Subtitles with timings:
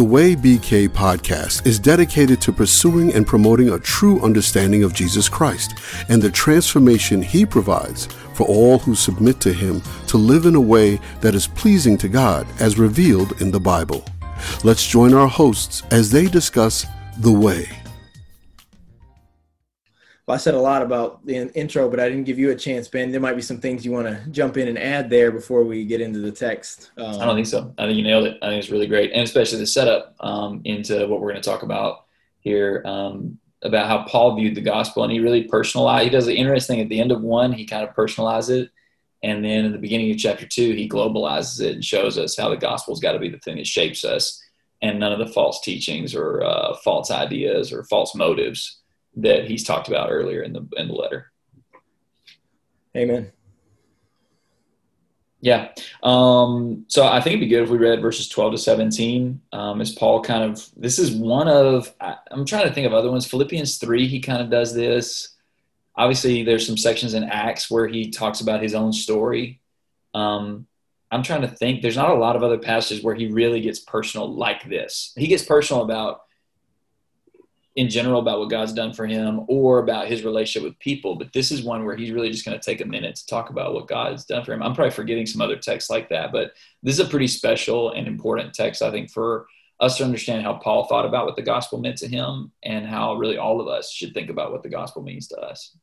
[0.00, 5.28] The Way BK podcast is dedicated to pursuing and promoting a true understanding of Jesus
[5.28, 5.74] Christ
[6.08, 10.60] and the transformation he provides for all who submit to him to live in a
[10.60, 14.02] way that is pleasing to God as revealed in the Bible.
[14.64, 16.86] Let's join our hosts as they discuss
[17.18, 17.79] the way.
[20.30, 22.86] Well, I said a lot about the intro, but I didn't give you a chance,
[22.86, 23.10] Ben.
[23.10, 25.84] There might be some things you want to jump in and add there before we
[25.84, 26.92] get into the text.
[26.96, 27.74] Um, I don't think so.
[27.78, 28.38] I think you nailed it.
[28.40, 31.50] I think it's really great, and especially the setup um, into what we're going to
[31.50, 32.04] talk about
[32.38, 36.04] here um, about how Paul viewed the gospel, and he really personalized.
[36.04, 38.70] He does the interesting thing at the end of one, he kind of personalizes it,
[39.24, 42.50] and then in the beginning of chapter two, he globalizes it and shows us how
[42.50, 44.40] the gospel's got to be the thing that shapes us,
[44.80, 48.79] and none of the false teachings or uh, false ideas or false motives
[49.16, 51.32] that he's talked about earlier in the in the letter.
[52.96, 53.32] Amen.
[55.40, 55.72] Yeah.
[56.02, 59.40] Um, so I think it'd be good if we read verses 12 to 17.
[59.52, 62.92] Um, as Paul kind of, this is one of, I, I'm trying to think of
[62.92, 63.26] other ones.
[63.26, 65.36] Philippians 3, he kind of does this.
[65.96, 69.60] Obviously, there's some sections in Acts where he talks about his own story.
[70.14, 70.66] Um,
[71.10, 71.82] I'm trying to think.
[71.82, 75.12] There's not a lot of other passages where he really gets personal like this.
[75.16, 76.22] He gets personal about
[77.76, 81.14] in general about what God's done for him or about his relationship with people.
[81.14, 83.50] But this is one where he's really just going to take a minute to talk
[83.50, 84.62] about what God's done for him.
[84.62, 88.08] I'm probably forgetting some other texts like that, but this is a pretty special and
[88.08, 89.46] important text, I think, for
[89.78, 93.14] us to understand how Paul thought about what the gospel meant to him and how
[93.14, 95.76] really all of us should think about what the gospel means to us.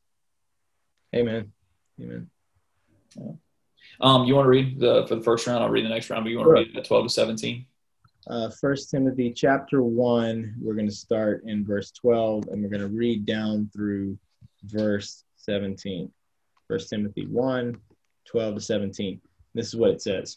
[1.16, 1.52] Amen.
[2.00, 2.30] Amen.
[3.16, 3.32] Yeah.
[4.00, 5.64] Um, you want to read the for the first round?
[5.64, 7.66] I'll read the next round, but you want to read the 12 to 17?
[8.30, 8.50] Uh,
[8.90, 10.56] Timothy chapter 1.
[10.62, 14.18] We're going to start in verse 12 and we're going to read down through
[14.64, 16.12] verse 17.
[16.68, 17.80] First Timothy 1,
[18.26, 19.22] 12 to 17.
[19.54, 20.36] This is what it says.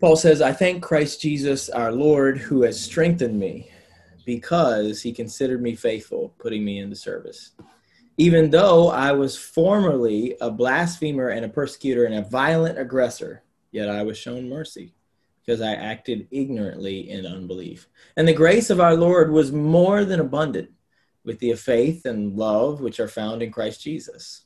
[0.00, 3.70] Paul says, I thank Christ Jesus our Lord who has strengthened me
[4.24, 7.52] because he considered me faithful, putting me into service.
[8.18, 13.88] Even though I was formerly a blasphemer and a persecutor and a violent aggressor, yet
[13.88, 14.94] I was shown mercy
[15.44, 17.88] because I acted ignorantly in unbelief.
[18.16, 20.70] And the grace of our Lord was more than abundant
[21.24, 24.44] with the faith and love which are found in Christ Jesus.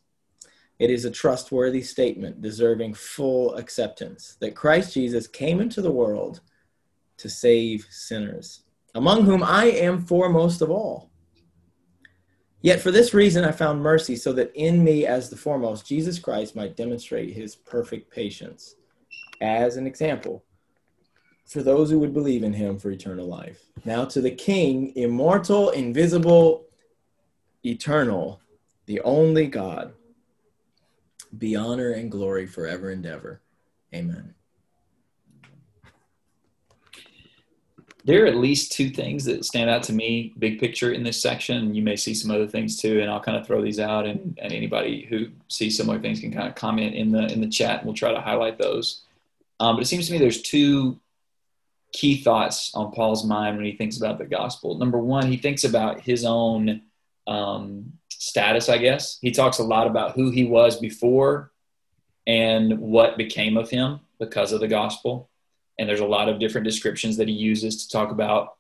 [0.78, 6.40] It is a trustworthy statement deserving full acceptance that Christ Jesus came into the world
[7.18, 8.62] to save sinners,
[8.94, 11.10] among whom I am foremost of all.
[12.60, 16.18] Yet for this reason I found mercy, so that in me, as the foremost, Jesus
[16.18, 18.74] Christ might demonstrate his perfect patience
[19.40, 20.44] as an example
[21.46, 23.62] for those who would believe in him for eternal life.
[23.84, 26.66] Now to the King, immortal, invisible,
[27.64, 28.40] eternal,
[28.86, 29.94] the only God,
[31.38, 33.40] be honor and glory forever and ever.
[33.94, 34.34] Amen.
[38.04, 41.20] There are at least two things that stand out to me, big picture in this
[41.20, 41.74] section.
[41.74, 44.38] You may see some other things too, and I'll kind of throw these out, and,
[44.40, 47.78] and anybody who sees similar things can kind of comment in the in the chat,
[47.78, 49.02] and we'll try to highlight those.
[49.58, 51.00] Um, but it seems to me there's two
[51.92, 54.78] key thoughts on Paul's mind when he thinks about the gospel.
[54.78, 56.82] Number one, he thinks about his own
[57.26, 59.18] um, status, I guess.
[59.20, 61.52] He talks a lot about who he was before
[62.26, 65.30] and what became of him because of the gospel.
[65.78, 68.56] And there's a lot of different descriptions that he uses to talk about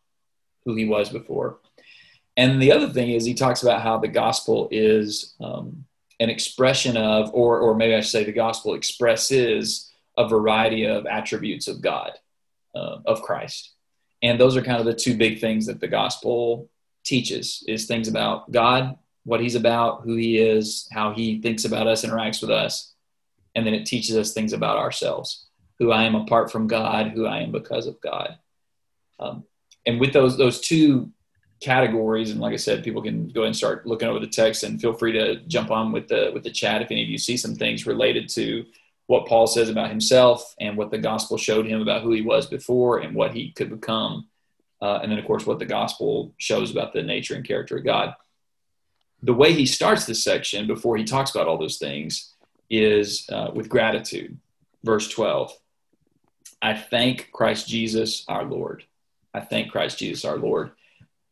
[0.64, 1.58] who he was before.
[2.36, 5.84] And the other thing is, he talks about how the gospel is um,
[6.20, 11.06] an expression of, or, or maybe I should say, the gospel expresses a variety of
[11.06, 12.12] attributes of God
[12.76, 13.72] uh, of Christ.
[14.22, 16.68] And those are kind of the two big things that the gospel
[17.04, 21.86] teaches is things about God, what he's about, who he is, how he thinks about
[21.86, 22.94] us, interacts with us.
[23.54, 25.46] And then it teaches us things about ourselves,
[25.78, 28.36] who I am apart from God, who I am because of God.
[29.18, 29.44] Um,
[29.86, 31.10] and with those those two
[31.60, 34.80] categories, and like I said, people can go and start looking over the text and
[34.80, 37.36] feel free to jump on with the with the chat if any of you see
[37.36, 38.66] some things related to
[39.06, 42.46] what Paul says about himself and what the gospel showed him about who he was
[42.46, 44.26] before and what he could become.
[44.82, 47.84] Uh, and then, of course, what the gospel shows about the nature and character of
[47.84, 48.14] God.
[49.22, 52.34] The way he starts this section before he talks about all those things
[52.68, 54.38] is uh, with gratitude.
[54.84, 55.52] Verse 12
[56.62, 58.84] I thank Christ Jesus our Lord.
[59.32, 60.72] I thank Christ Jesus our Lord.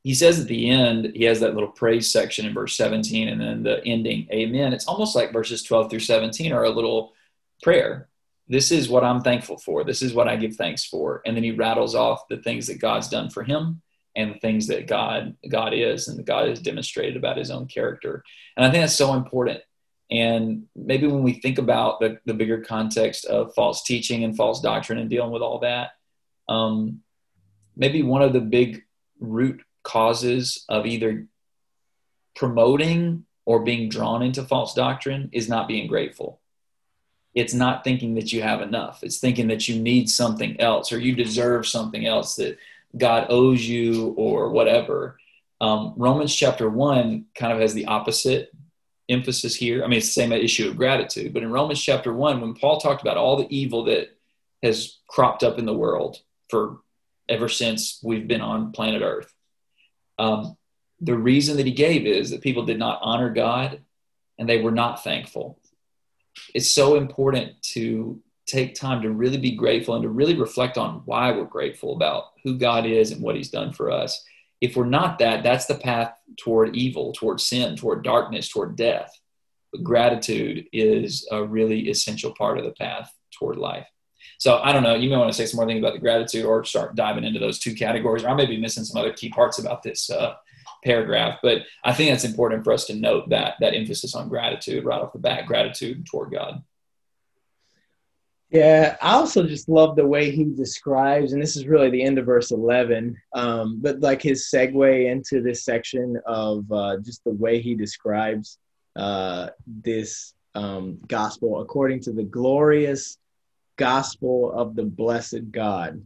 [0.03, 3.41] He says at the end, he has that little praise section in verse 17 and
[3.41, 4.75] then the ending, Amen.
[4.75, 7.15] It's almost like verses 12 through 17 are a little
[7.63, 8.09] prayer.
[8.49, 9.85] This is what I'm thankful for.
[9.85, 11.23] This is what I give thanks for.
[11.25, 13.81] And then he rattles off the things that God's done for him
[14.17, 18.23] and the things that God God is and God has demonstrated about his own character.
[18.57, 19.61] And I think that's so important.
[20.11, 24.61] And maybe when we think about the, the bigger context of false teaching and false
[24.61, 25.93] doctrine and dealing with all that,
[26.49, 27.01] um,
[27.77, 28.83] maybe one of the big
[29.19, 31.27] root causes of either
[32.37, 36.41] promoting or being drawn into false doctrine is not being grateful.
[37.35, 39.03] It's not thinking that you have enough.
[39.03, 42.59] It's thinking that you need something else or you deserve something else that
[42.97, 45.19] God owes you or whatever.
[45.61, 48.53] Um, Romans chapter one kind of has the opposite
[49.09, 49.85] emphasis here.
[49.85, 52.81] I mean, it's the same issue of gratitude, but in Romans chapter one, when Paul
[52.81, 54.17] talked about all the evil that
[54.63, 56.79] has cropped up in the world for
[57.29, 59.33] ever since we've been on planet Earth,
[60.19, 60.57] um,
[61.01, 63.81] the reason that he gave is that people did not honor God
[64.39, 65.59] and they were not thankful.
[66.55, 71.03] It's so important to take time to really be grateful and to really reflect on
[71.07, 74.23] why we're grateful about who God is and what he's done for us.
[74.61, 79.11] If we're not that, that's the path toward evil, toward sin, toward darkness, toward death.
[79.73, 83.87] But gratitude is a really essential part of the path toward life.
[84.39, 84.95] So I don't know.
[84.95, 87.41] You may want to say some more things about the gratitude, or start diving into
[87.41, 88.25] those two categories.
[88.25, 90.35] Or I may be missing some other key parts about this uh,
[90.85, 94.85] paragraph, but I think it's important for us to note that that emphasis on gratitude
[94.85, 96.63] right off the bat, gratitude toward God.
[98.51, 102.19] Yeah, I also just love the way he describes, and this is really the end
[102.19, 107.33] of verse 11, um, but like his segue into this section of uh, just the
[107.33, 108.59] way he describes
[108.95, 113.19] uh, this um, gospel according to the glorious
[113.77, 116.05] gospel of the blessed God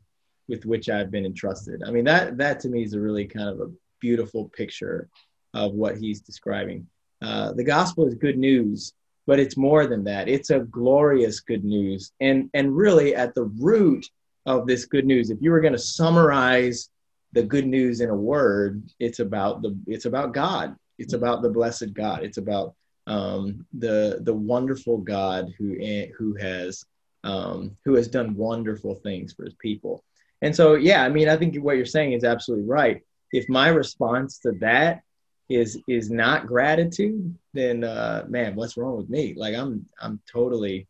[0.48, 1.82] with which I've been entrusted.
[1.86, 3.70] I mean, that, that to me is a really kind of a
[4.00, 5.08] beautiful picture
[5.54, 6.86] of what he's describing.
[7.22, 8.92] Uh, the gospel is good news,
[9.26, 10.28] but it's more than that.
[10.28, 12.12] It's a glorious good news.
[12.20, 14.06] And, and really, at the root
[14.46, 16.90] of this good news, if you were going to summarize
[17.32, 20.76] the good news in a word, it's about the it's about God.
[20.98, 22.22] It's about the blessed God.
[22.24, 22.74] It's about
[23.06, 25.76] um, the the wonderful God who
[26.16, 26.84] who has
[27.24, 30.04] um, who has done wonderful things for his people.
[30.40, 33.68] And so, yeah, I mean, I think what you're saying is absolutely right if my
[33.68, 35.02] response to that
[35.48, 39.34] is is not gratitude, then uh, man, what's wrong with me?
[39.36, 40.86] Like I'm I'm totally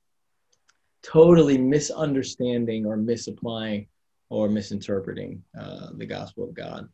[1.03, 3.87] totally misunderstanding or misapplying
[4.31, 6.89] or misinterpreting uh, the gospel of God.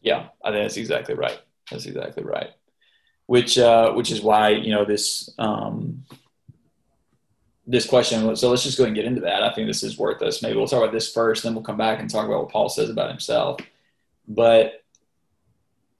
[0.00, 1.40] Yeah, I think that's exactly right.
[1.70, 2.50] That's exactly right.
[3.26, 6.04] Which uh, which is why you know this um,
[7.66, 8.36] this question.
[8.36, 9.42] So let's just go and get into that.
[9.42, 10.42] I think this is worth us.
[10.42, 12.68] Maybe we'll talk about this first, then we'll come back and talk about what Paul
[12.68, 13.58] says about himself.
[14.28, 14.84] But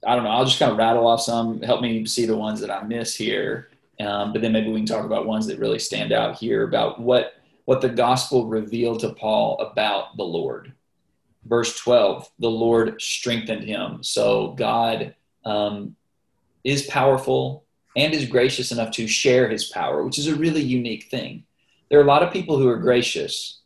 [0.05, 0.29] I don't know.
[0.29, 3.15] I'll just kind of rattle off some, help me see the ones that I miss
[3.15, 3.69] here.
[3.99, 6.99] Um, but then maybe we can talk about ones that really stand out here about
[6.99, 7.33] what
[7.65, 10.71] what the gospel revealed to Paul about the Lord.
[11.43, 14.01] Verse 12, the Lord strengthened him.
[14.03, 15.13] So God
[15.43, 15.97] um,
[16.63, 17.65] is powerful
[17.97, 21.43] and is gracious enough to share his power, which is a really unique thing.
[21.89, 23.56] There are a lot of people who are gracious,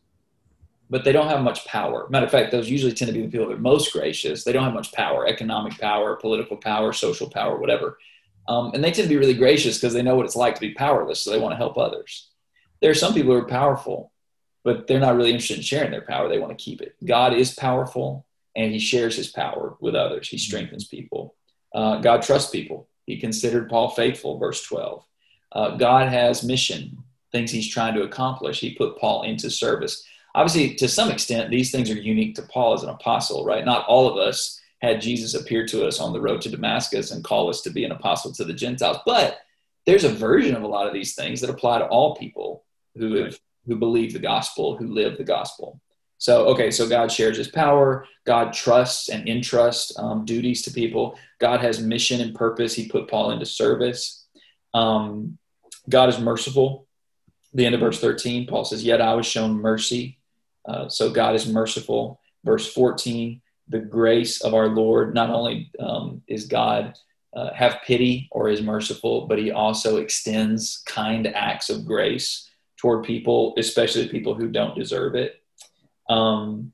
[0.92, 2.06] but they don't have much power.
[2.10, 4.44] Matter of fact, those usually tend to be the people that are most gracious.
[4.44, 7.98] They don't have much power, economic power, political power, social power, whatever.
[8.50, 10.62] Um, and they tend to be really gracious because they know what it's like to
[10.62, 12.30] be powerless, so they want to help others.
[12.82, 14.12] There are some people who are powerful,
[14.66, 16.28] but they're not really interested in sharing their power.
[16.28, 16.96] They want to keep it.
[17.06, 18.26] God is powerful,
[18.58, 20.28] and He shares His power with others.
[20.28, 21.36] He strengthens people.
[21.74, 22.90] Uh, God trusts people.
[23.06, 25.06] He considered Paul faithful, verse 12.
[25.54, 26.98] Uh, God has mission,
[27.32, 28.60] things He's trying to accomplish.
[28.60, 30.06] He put Paul into service
[30.36, 33.66] obviously to some extent these things are unique to paul as an apostle right?
[33.66, 37.24] Not all of us had jesus appear to us on the road to damascus and
[37.24, 38.98] call us to be an apostle to the gentiles.
[39.06, 39.40] But
[39.86, 42.64] there's a version of a lot of these things that apply to all people
[42.96, 45.80] who have who believe the gospel who live the gospel.
[46.18, 48.06] So okay so god shares his power.
[48.26, 51.18] God trusts and entrusts um, duties to people.
[51.40, 52.74] God has mission and purpose.
[52.74, 54.28] He put paul into service.
[54.74, 55.38] Um,
[55.90, 56.88] god is merciful.
[57.54, 60.18] The end of verse 13 paul says yet i was shown mercy
[60.66, 62.20] uh, so God is merciful.
[62.44, 66.98] Verse 14, the grace of our Lord, not only um, is God
[67.34, 73.06] uh, have pity or is merciful, but he also extends kind acts of grace toward
[73.06, 75.42] people, especially people who don't deserve it.
[76.10, 76.74] Um,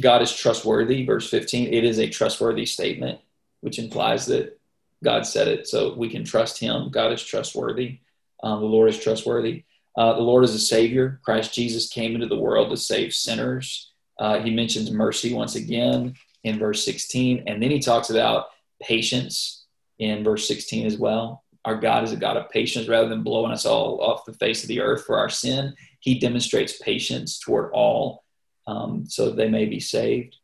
[0.00, 1.72] God is trustworthy, verse 15.
[1.72, 3.20] It is a trustworthy statement,
[3.60, 4.58] which implies that
[5.04, 6.90] God said it, so we can trust him.
[6.90, 8.00] God is trustworthy.
[8.42, 9.64] Um, the Lord is trustworthy.
[9.98, 11.18] Uh, the Lord is a Savior.
[11.24, 13.92] Christ Jesus came into the world to save sinners.
[14.16, 16.14] Uh, he mentions mercy once again
[16.44, 17.42] in verse 16.
[17.48, 18.46] And then he talks about
[18.80, 19.66] patience
[19.98, 21.42] in verse 16 as well.
[21.64, 24.62] Our God is a God of patience rather than blowing us all off the face
[24.62, 25.74] of the earth for our sin.
[25.98, 28.22] He demonstrates patience toward all
[28.68, 30.36] um, so they may be saved.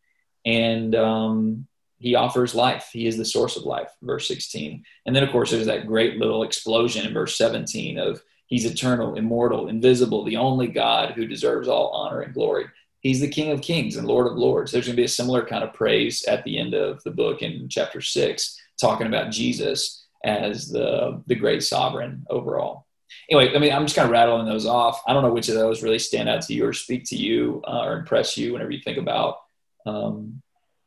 [0.45, 1.69] And um,
[1.99, 2.91] he offers life.
[2.93, 4.83] He is the source of life, verse 16.
[5.07, 9.15] And then, of course, there's that great little explosion in verse 17 of He's eternal,
[9.15, 12.67] immortal, invisible, the only God who deserves all honor and glory.
[13.01, 14.73] He's the King of Kings and Lord of Lords.
[14.73, 17.43] There's going to be a similar kind of praise at the end of the book
[17.43, 22.87] in chapter six, talking about Jesus as the the great sovereign overall.
[23.31, 25.03] Anyway, I mean, I'm just kind of rattling those off.
[25.07, 27.63] I don't know which of those really stand out to you or speak to you
[27.67, 29.39] uh, or impress you whenever you think about
[29.87, 30.43] um,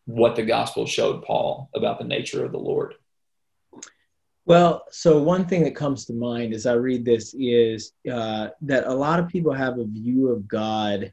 [0.05, 2.95] what the gospel showed Paul about the nature of the Lord.
[4.47, 8.85] Well, so one thing that comes to mind as I read this is uh, that
[8.85, 11.11] a lot of people have a view of God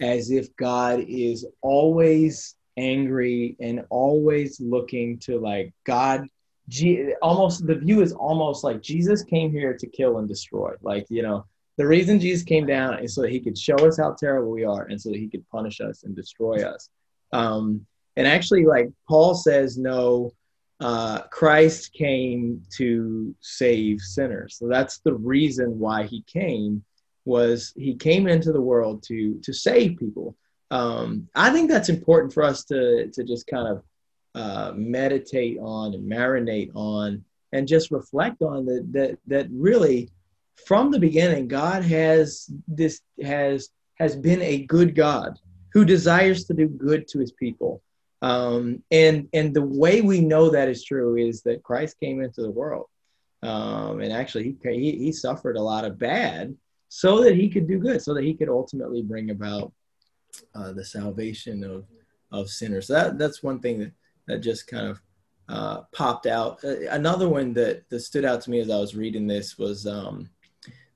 [0.00, 6.26] as if God is always angry and always looking to like God.
[6.70, 10.72] G- almost the view is almost like Jesus came here to kill and destroy.
[10.80, 11.44] Like you know,
[11.76, 14.64] the reason Jesus came down is so that he could show us how terrible we
[14.64, 16.88] are and so that he could punish us and destroy us.
[17.30, 17.84] Um,
[18.16, 20.32] and actually, like Paul says, no
[20.80, 24.56] uh, Christ came to save sinners.
[24.58, 26.82] So that's the reason why he came
[27.26, 30.36] was he came into the world to to save people.
[30.70, 33.82] Um, I think that's important for us to to just kind of
[34.34, 40.10] uh, meditate on and marinate on and just reflect on that that that really
[40.66, 43.68] from the beginning God has this has
[43.98, 45.38] has been a good God
[45.74, 47.82] who desires to do good to his people.
[48.22, 52.42] Um, and and the way we know that is true is that Christ came into
[52.42, 52.86] the world,
[53.42, 56.54] um, and actually he, he, he suffered a lot of bad
[56.88, 59.72] so that he could do good, so that he could ultimately bring about
[60.54, 61.86] uh, the salvation of
[62.30, 62.88] of sinners.
[62.88, 63.92] So that that's one thing that
[64.26, 65.00] that just kind of
[65.48, 66.62] uh, popped out.
[66.62, 69.86] Uh, another one that that stood out to me as I was reading this was
[69.86, 70.30] um,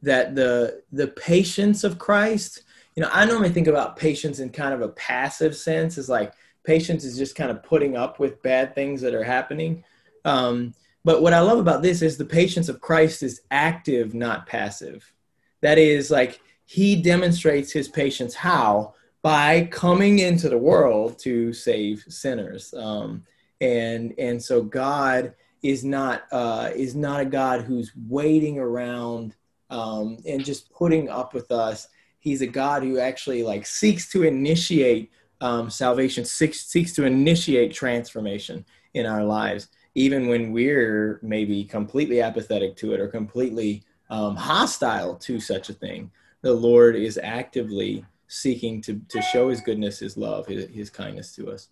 [0.03, 2.63] that the the patience of Christ.
[2.97, 6.33] You know, I normally think about patience in kind of a passive sense, is like
[6.65, 9.85] patience is just kind of putting up with bad things that are happening.
[10.25, 14.47] Um, but what I love about this is the patience of Christ is active, not
[14.47, 15.13] passive.
[15.61, 22.05] That is like he demonstrates his patience how by coming into the world to save
[22.09, 22.73] sinners.
[22.75, 23.25] Um,
[23.61, 29.35] and and so God is not uh, is not a God who's waiting around
[29.71, 31.89] um, and just putting up with us.
[32.19, 35.11] He's a God who actually like seeks to initiate
[35.41, 38.65] um, salvation seeks, seeks to initiate transformation
[38.95, 45.17] in our lives, even when we're maybe completely apathetic to it or completely um, hostile
[45.17, 46.11] to such a thing.
[46.43, 51.35] The Lord is actively seeking to, to show his goodness, his love, his, his kindness
[51.37, 51.69] to us.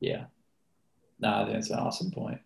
[0.00, 0.24] Yeah.
[1.20, 2.40] No, that's an awesome point.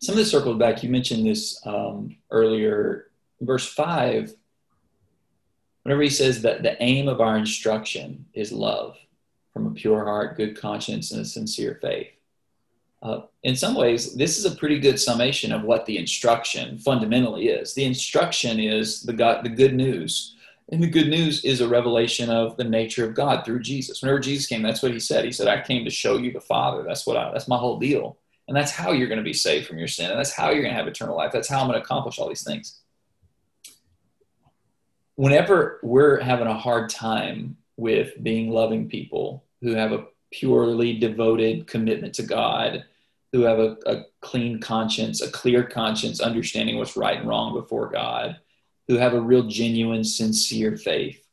[0.00, 3.10] Some of this circled back, you mentioned this um, earlier.
[3.40, 4.34] Verse 5,
[5.82, 8.96] whenever he says that the aim of our instruction is love,
[9.52, 12.08] from a pure heart, good conscience, and a sincere faith.
[13.02, 17.48] Uh, in some ways, this is a pretty good summation of what the instruction fundamentally
[17.48, 17.74] is.
[17.74, 20.36] The instruction is the God, the good news,
[20.70, 24.00] and the good news is a revelation of the nature of God through Jesus.
[24.00, 25.24] Whenever Jesus came, that's what he said.
[25.24, 27.78] He said, "I came to show you the Father." That's what I, that's my whole
[27.80, 30.50] deal, and that's how you're going to be saved from your sin, and that's how
[30.50, 31.32] you're going to have eternal life.
[31.32, 32.78] That's how I'm going to accomplish all these things.
[35.16, 41.66] Whenever we're having a hard time with being loving people who have a purely devoted
[41.66, 42.84] commitment to God,
[43.32, 47.90] who have a, a, clean conscience, a clear conscience, understanding what's right and wrong before
[47.90, 48.38] God,
[48.86, 51.26] who have a real, genuine, sincere faith.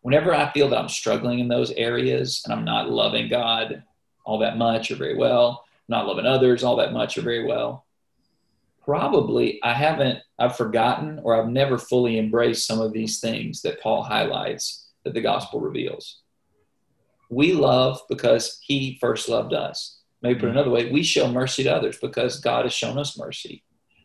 [0.00, 3.84] Whenever I feel that I'm struggling in those areas and I'm not loving God
[4.26, 7.86] all that much or very well, not loving others all that much or very well,
[8.84, 13.80] probably I haven't, I've forgotten or I've never fully embraced some of these things that
[13.80, 16.22] Paul highlights that the gospel reveals.
[17.30, 20.00] We love because he first loved us.
[20.22, 23.62] Maybe put another way, we show mercy to others because God has shown us mercy.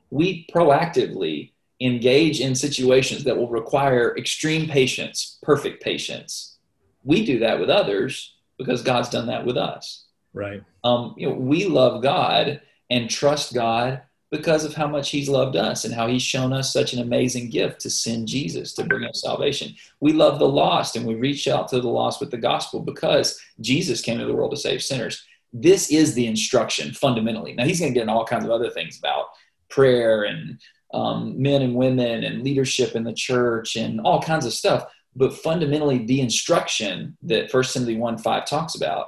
[0.10, 6.58] We proactively engage in situations that will require extreme patience, perfect patience.
[7.04, 10.06] We do that with others because God's done that with us.
[10.34, 10.62] Right.
[10.84, 15.56] Um, you know, we love God and trust God because of how much he's loved
[15.56, 19.04] us and how he's shown us such an amazing gift to send Jesus to bring
[19.04, 19.74] us salvation.
[20.00, 23.40] We love the lost and we reach out to the lost with the gospel because
[23.60, 25.26] Jesus came to the world to save sinners.
[25.52, 27.54] This is the instruction fundamentally.
[27.54, 29.26] Now he's going to get into all kinds of other things about
[29.70, 30.60] prayer and
[30.94, 34.92] um, men and women and leadership in the church and all kinds of stuff.
[35.16, 39.08] But fundamentally, the instruction that First Timothy 1 5 talks about,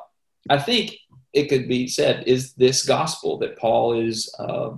[0.49, 0.95] I think
[1.33, 4.71] it could be said, is this gospel that Paul is uh,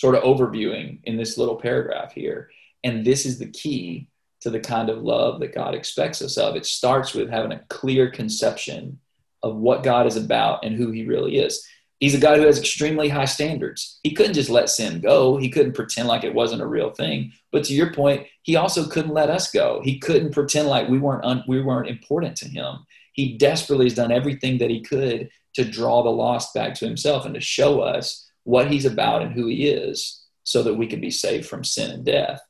[0.00, 2.48] sort of overviewing in this little paragraph here.
[2.84, 4.08] And this is the key
[4.40, 6.56] to the kind of love that God expects us of.
[6.56, 8.98] It starts with having a clear conception
[9.42, 11.62] of what God is about and who he really is.
[11.98, 14.00] He's a God who has extremely high standards.
[14.02, 15.36] He couldn't just let sin go.
[15.36, 17.32] He couldn't pretend like it wasn't a real thing.
[17.52, 19.82] But to your point, he also couldn't let us go.
[19.84, 22.86] He couldn't pretend like we weren't un- we weren't important to him.
[23.12, 27.26] He desperately has done everything that he could to draw the lost back to himself
[27.26, 31.00] and to show us what he's about and who he is so that we can
[31.00, 32.42] be saved from sin and death.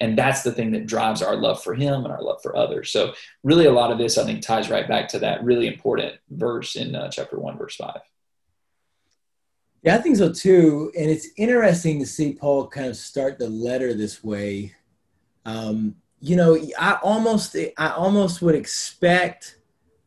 [0.00, 2.90] And that's the thing that drives our love for him and our love for others.
[2.90, 3.14] So,
[3.44, 6.74] really, a lot of this, I think, ties right back to that really important verse
[6.74, 8.00] in uh, chapter 1, verse 5.
[9.82, 10.90] Yeah, I think so too.
[10.98, 14.74] And it's interesting to see Paul kind of start the letter this way.
[15.44, 19.58] Um, you know, I almost, I almost would expect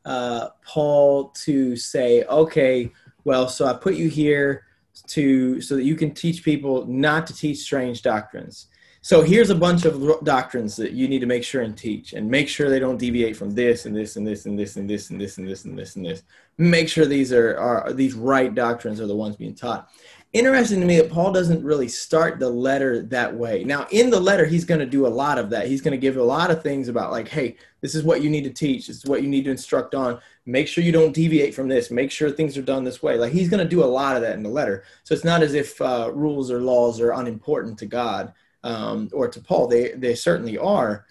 [0.04, 2.92] uh, Paul to say, "Okay,
[3.24, 4.66] well, so I put you here
[5.08, 8.68] to so that you can teach people not to teach strange doctrines."
[9.04, 12.30] So here's a bunch of doctrines that you need to make sure and teach, and
[12.30, 15.10] make sure they don't deviate from this and this and this and this and this
[15.10, 16.22] and this and this and this and this.
[16.60, 19.90] Make sure these are, are these right doctrines are the ones being taught.
[20.34, 23.66] Interesting to me that Paul doesn't really start the letter that way.
[23.66, 25.68] Now, in the letter, he's going to do a lot of that.
[25.68, 28.30] He's going to give a lot of things about like, hey, this is what you
[28.30, 28.88] need to teach.
[28.88, 30.22] This is what you need to instruct on.
[30.46, 31.92] Make sure you don't deviate from this.
[31.92, 33.18] Make sure things are done this way.
[33.18, 34.86] Like he's going to do a lot of that in the letter.
[35.04, 38.32] So it's not as if uh, rules or laws are unimportant to God
[38.64, 39.68] um, or to Paul.
[39.68, 41.06] They they certainly are.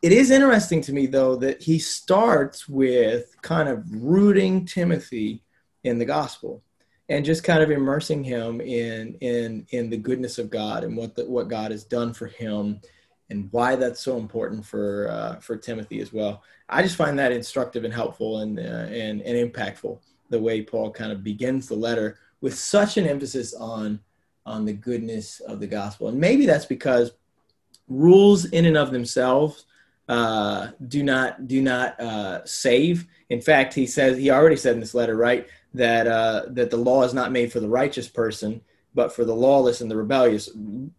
[0.00, 5.44] It is interesting to me though that he starts with kind of rooting Timothy
[5.84, 6.62] in the gospel
[7.12, 11.14] and just kind of immersing him in in in the goodness of God and what
[11.14, 12.80] the, what God has done for him
[13.28, 16.42] and why that's so important for uh, for Timothy as well.
[16.68, 19.98] I just find that instructive and helpful and uh, and and impactful
[20.30, 24.00] the way Paul kind of begins the letter with such an emphasis on
[24.46, 26.08] on the goodness of the gospel.
[26.08, 27.12] And maybe that's because
[27.88, 29.66] rules in and of themselves
[30.08, 33.06] uh, do not do not uh, save.
[33.28, 36.76] In fact, he says he already said in this letter, right, that uh, that the
[36.76, 38.60] law is not made for the righteous person,
[38.94, 40.50] but for the lawless and the rebellious.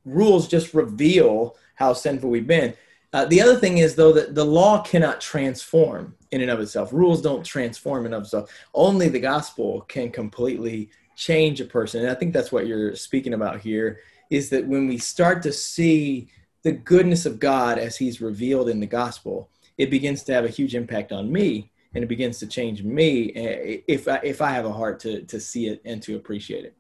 [0.06, 2.74] Rules just reveal how sinful we've been.
[3.13, 6.92] Uh, the other thing is though that the law cannot transform in and of itself.
[6.92, 8.50] Rules don't transform in and of itself.
[8.74, 12.02] Only the gospel can completely change a person.
[12.02, 14.00] And I think that's what you're speaking about here
[14.32, 16.28] is that when we start to see
[16.63, 20.50] the goodness of God as he's revealed in the gospel, it begins to have a
[20.50, 24.51] huge impact on me and it begins to change me eh, if I, if I
[24.51, 26.75] have a heart to, to see it and to appreciate it.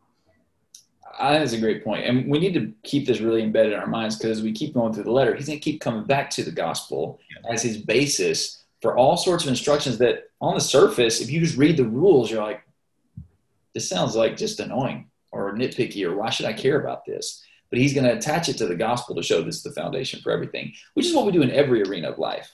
[1.19, 2.05] I think that's a great point.
[2.05, 4.73] And we need to keep this really embedded in our minds because as we keep
[4.73, 7.77] going through the letter, he's going to keep coming back to the gospel as his
[7.77, 11.85] basis for all sorts of instructions that on the surface, if you just read the
[11.85, 12.63] rules, you're like,
[13.73, 17.43] this sounds like just annoying or nitpicky or why should I care about this?
[17.69, 20.19] But he's going to attach it to the gospel to show this is the foundation
[20.21, 22.51] for everything, which is what we do in every arena of life.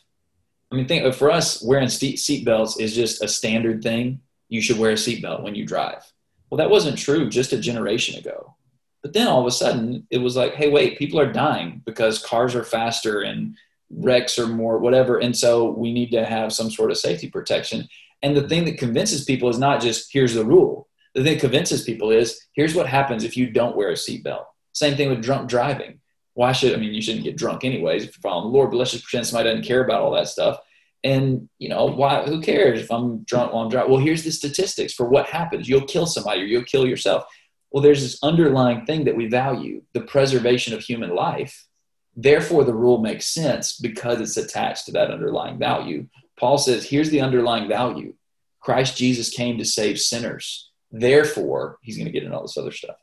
[0.72, 4.22] I mean, think for us, wearing seat belts is just a standard thing.
[4.50, 6.04] You should wear a seatbelt when you drive.
[6.50, 8.56] Well, that wasn't true just a generation ago.
[9.02, 12.24] But then all of a sudden, it was like, hey, wait, people are dying because
[12.24, 13.56] cars are faster and
[13.90, 15.18] wrecks are more whatever.
[15.20, 17.88] And so we need to have some sort of safety protection.
[18.22, 21.42] And the thing that convinces people is not just here's the rule, the thing that
[21.42, 24.46] convinces people is here's what happens if you don't wear a seatbelt.
[24.74, 26.00] Same thing with drunk driving.
[26.39, 28.78] Why should I mean you shouldn't get drunk anyways if you're following the Lord, but
[28.78, 30.58] let's just pretend somebody doesn't care about all that stuff.
[31.04, 32.23] And you know why?
[32.23, 33.91] Who cares if I'm drunk while I'm driving?
[33.91, 35.67] Well, here's the statistics for what happens.
[35.67, 37.25] You'll kill somebody or you'll kill yourself.
[37.71, 41.67] Well, there's this underlying thing that we value: the preservation of human life.
[42.15, 46.08] Therefore, the rule makes sense because it's attached to that underlying value.
[46.39, 48.13] Paul says, here's the underlying value:
[48.62, 52.71] Christ Jesus came to save sinners Therefore, he's going to get into all this other
[52.71, 52.97] stuff.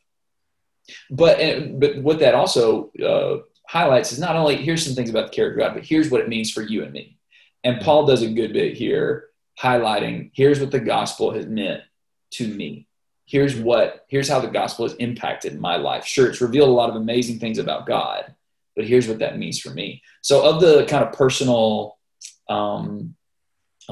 [1.10, 1.38] But
[1.78, 5.60] but what that also uh, highlights is not only here's some things about the character
[5.60, 7.18] of God, but here's what it means for you and me.
[7.64, 9.28] And Paul does a good bit here,
[9.60, 11.82] highlighting here's what the gospel has meant
[12.32, 12.86] to me.
[13.24, 16.04] Here's what here's how the gospel has impacted my life.
[16.04, 18.34] Sure, it's revealed a lot of amazing things about God,
[18.76, 20.02] but here's what that means for me.
[20.22, 21.98] So, of the kind of personal
[22.48, 23.16] um,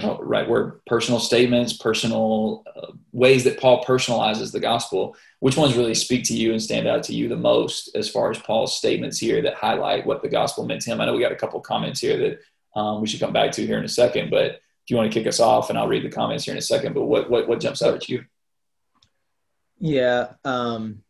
[0.02, 5.76] uh, right word personal statements personal uh, ways that paul personalizes the gospel which ones
[5.76, 8.74] really speak to you and stand out to you the most as far as paul's
[8.74, 11.37] statements here that highlight what the gospel meant to him i know we got a
[11.37, 14.52] couple comments here that um, we should come back to here in a second but
[14.52, 16.62] if you want to kick us off and i'll read the comments here in a
[16.62, 18.24] second but what what, what jumps out at you
[19.78, 21.02] yeah um,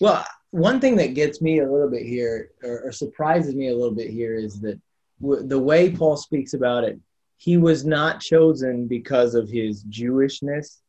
[0.00, 3.74] well one thing that gets me a little bit here or, or surprises me a
[3.74, 4.80] little bit here is that
[5.20, 6.96] w- the way paul speaks about it
[7.38, 10.80] he was not chosen because of his Jewishness.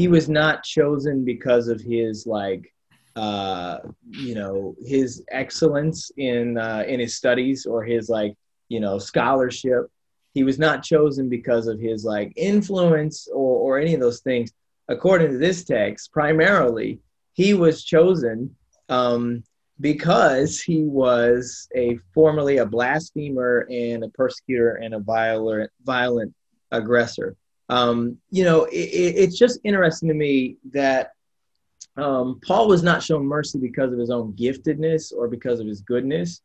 [0.00, 2.72] He was not chosen because of his like
[3.16, 3.78] uh
[4.10, 8.32] you know his excellence in uh in his studies or his like
[8.68, 9.82] you know scholarship
[10.32, 14.52] he was not chosen because of his like influence or or any of those things
[14.88, 17.00] according to this text primarily
[17.34, 18.54] he was chosen
[18.88, 19.42] um
[19.80, 26.32] because he was a formerly a blasphemer and a persecutor and a violent violent
[26.70, 27.36] aggressor.
[27.70, 28.74] Um, you know, it,
[29.22, 31.12] it's just interesting to me that
[31.96, 35.80] um, Paul was not shown mercy because of his own giftedness or because of his
[35.80, 36.42] goodness,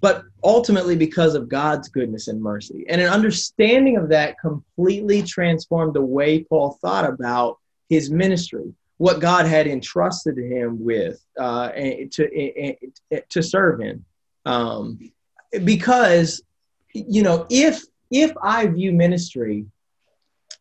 [0.00, 2.86] but ultimately because of God's goodness and mercy.
[2.88, 9.20] And an understanding of that completely transformed the way Paul thought about his ministry, what
[9.20, 12.76] God had entrusted him with uh, to,
[13.30, 14.04] to serve him.
[14.46, 15.10] Um,
[15.64, 16.40] because,
[16.92, 19.66] you know, if if I view ministry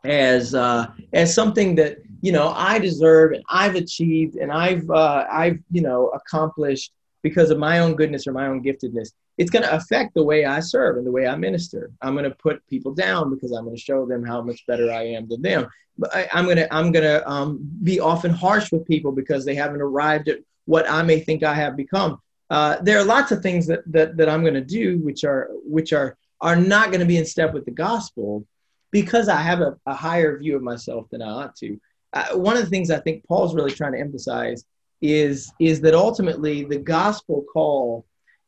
[0.03, 5.25] as uh, as something that you know I deserve and I've achieved and I've uh,
[5.29, 9.63] I've you know accomplished because of my own goodness or my own giftedness, it's going
[9.63, 11.91] to affect the way I serve and the way I minister.
[12.01, 14.91] I'm going to put people down because I'm going to show them how much better
[14.91, 15.67] I am than them.
[15.97, 19.43] But I, am going to I'm going to um, be often harsh with people because
[19.43, 22.21] they haven't arrived at what I may think I have become.
[22.49, 25.49] Uh, there are lots of things that that, that I'm going to do which are
[25.63, 28.45] which are are not going to be in step with the gospel
[28.91, 31.80] because I have a, a higher view of myself than I ought to.
[32.13, 34.65] Uh, one of the things I think Paul's really trying to emphasize
[35.02, 38.06] is is that ultimately the gospel call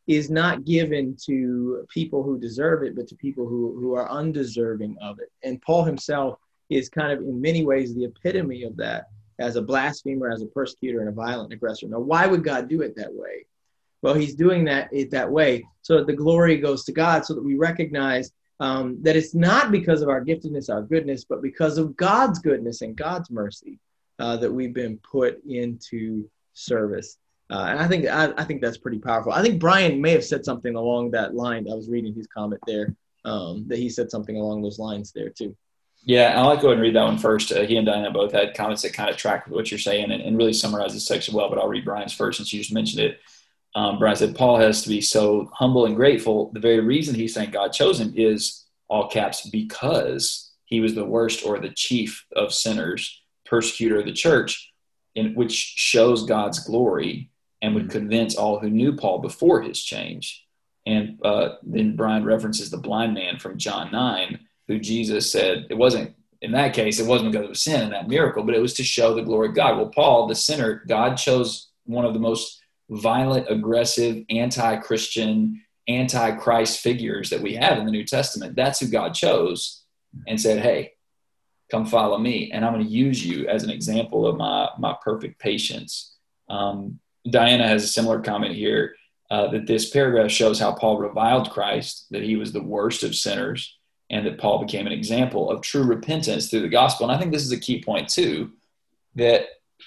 [0.07, 4.97] is not given to people who deserve it, but to people who, who are undeserving
[5.01, 5.31] of it.
[5.43, 9.05] And Paul himself is kind of in many ways the epitome of that
[9.39, 11.87] as a blasphemer, as a persecutor, and a violent aggressor.
[11.87, 13.45] Now, why would God do it that way?
[14.01, 17.33] Well, he's doing that it that way so that the glory goes to God, so
[17.35, 21.79] that we recognize um, that it's not because of our giftedness, our goodness, but because
[21.79, 23.79] of God's goodness and God's mercy
[24.19, 27.17] uh, that we've been put into service.
[27.49, 29.33] Uh, and I think I, I, think that's pretty powerful.
[29.33, 31.67] I think Brian may have said something along that line.
[31.69, 32.95] I was reading his comment there
[33.25, 35.57] um, that he said something along those lines there too.
[36.03, 37.51] Yeah, I'll go ahead and read that one first.
[37.51, 40.11] Uh, he and Diana both had comments that kind of track with what you're saying
[40.11, 41.49] and, and, really summarize this section well.
[41.49, 43.19] But I'll read Brian's first since you just mentioned it.
[43.75, 46.51] Um, Brian said Paul has to be so humble and grateful.
[46.53, 51.05] The very reason he's saying God chose him is all caps because he was the
[51.05, 54.71] worst or the chief of sinners, persecutor of the church,
[55.15, 57.29] in which shows God's glory
[57.61, 60.45] and would convince all who knew Paul before his change.
[60.85, 65.77] And uh, then Brian references the blind man from John 9, who Jesus said it
[65.77, 68.73] wasn't, in that case, it wasn't because of sin and that miracle, but it was
[68.75, 69.77] to show the glory of God.
[69.77, 72.60] Well, Paul, the sinner, God chose one of the most
[72.91, 78.55] violent, aggressive, anti Christian, anti Christ figures that we have in the New Testament.
[78.55, 79.83] That's who God chose
[80.27, 80.93] and said, Hey,
[81.71, 82.51] come follow me.
[82.51, 86.15] And I'm going to use you as an example of my, my perfect patience.
[86.49, 86.99] Um,
[87.29, 88.95] Diana has a similar comment here
[89.29, 93.15] uh, that this paragraph shows how Paul reviled Christ, that he was the worst of
[93.15, 93.77] sinners,
[94.09, 97.07] and that Paul became an example of true repentance through the gospel.
[97.07, 98.51] And I think this is a key point, too,
[99.15, 99.45] that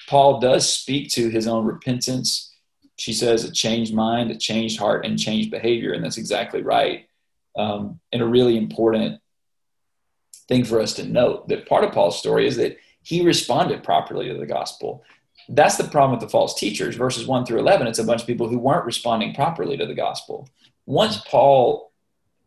[0.08, 2.53] Paul does speak to his own repentance
[2.96, 5.92] she says a changed mind, a changed heart, and changed behavior.
[5.92, 7.08] And that's exactly right.
[7.56, 9.20] Um, and a really important
[10.48, 14.28] thing for us to note that part of Paul's story is that he responded properly
[14.28, 15.04] to the gospel.
[15.48, 16.96] That's the problem with the false teachers.
[16.96, 19.94] Verses 1 through 11, it's a bunch of people who weren't responding properly to the
[19.94, 20.48] gospel.
[20.86, 21.92] Once Paul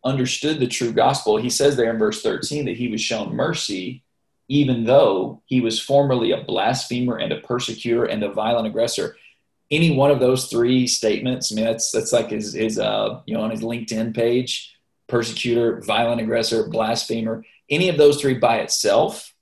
[0.03, 4.03] understood the true gospel, he says there in verse 13 that he was shown mercy,
[4.47, 9.15] even though he was formerly a blasphemer and a persecutor and a violent aggressor
[9.69, 13.35] any one of those three statements, I mean, that's that's like his his uh, you
[13.35, 14.75] know on his LinkedIn page,
[15.07, 17.43] persecutor, violent aggressor, blasphemer.
[17.69, 19.33] Any of those three by itself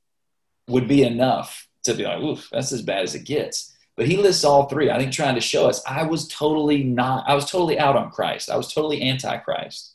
[0.67, 3.75] would be enough to be like, oof, that's as bad as it gets.
[3.95, 4.89] But he lists all three.
[4.91, 8.11] I think trying to show us I was totally not, I was totally out on
[8.11, 8.49] Christ.
[8.49, 9.93] I was totally anti-Christ.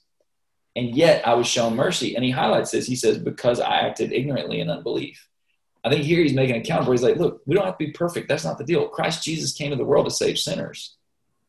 [0.76, 2.14] And yet I was shown mercy.
[2.14, 2.86] And he highlights this.
[2.86, 5.26] He says, because I acted ignorantly in unbelief.
[5.82, 7.92] I think here he's making a counter he's like, look, we don't have to be
[7.92, 8.28] perfect.
[8.28, 8.88] That's not the deal.
[8.88, 10.96] Christ Jesus came to the world to save sinners.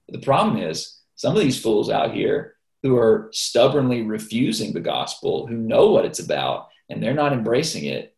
[0.07, 4.79] But the problem is, some of these fools out here who are stubbornly refusing the
[4.79, 8.15] gospel, who know what it's about, and they're not embracing it,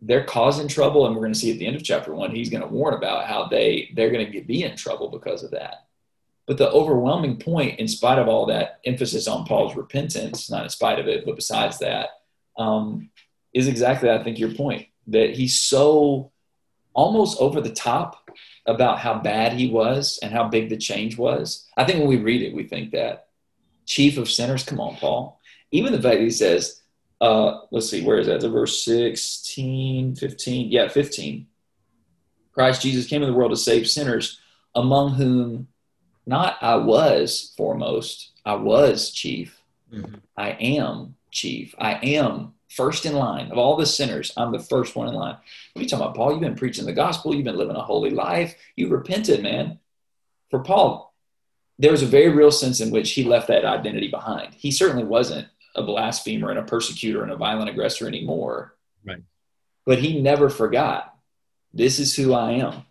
[0.00, 1.06] they're causing trouble.
[1.06, 2.94] And we're going to see at the end of chapter one, he's going to warn
[2.94, 5.86] about how they they're going to be in trouble because of that.
[6.46, 10.70] But the overwhelming point, in spite of all that emphasis on Paul's repentance, not in
[10.70, 12.08] spite of it, but besides that,
[12.56, 13.10] um,
[13.52, 16.30] is exactly I think your point that he's so
[16.94, 18.30] almost over the top
[18.66, 21.66] about how bad he was and how big the change was.
[21.76, 23.28] I think when we read it, we think that
[23.86, 25.40] chief of sinners, come on, Paul.
[25.70, 26.82] Even the fact that he says,
[27.20, 28.40] uh, let's see, where is that?
[28.40, 30.70] The verse 16, 15.
[30.70, 31.46] Yeah, 15.
[32.52, 34.40] Christ Jesus came in the world to save sinners,
[34.74, 35.68] among whom
[36.26, 39.62] not I was foremost, I was chief.
[39.92, 40.16] Mm-hmm.
[40.36, 41.74] I am chief.
[41.78, 44.32] I am first in line of all the sinners.
[44.36, 45.36] I'm the first one in line.
[45.72, 46.32] What are you talking about, Paul?
[46.32, 47.34] You've been preaching the gospel.
[47.34, 48.54] You've been living a holy life.
[48.76, 49.78] You repented, man.
[50.50, 51.14] For Paul,
[51.78, 54.54] there was a very real sense in which he left that identity behind.
[54.54, 58.74] He certainly wasn't a blasphemer and a persecutor and a violent aggressor anymore.
[59.06, 59.22] Right.
[59.86, 61.14] But he never forgot.
[61.72, 62.84] This is who I am.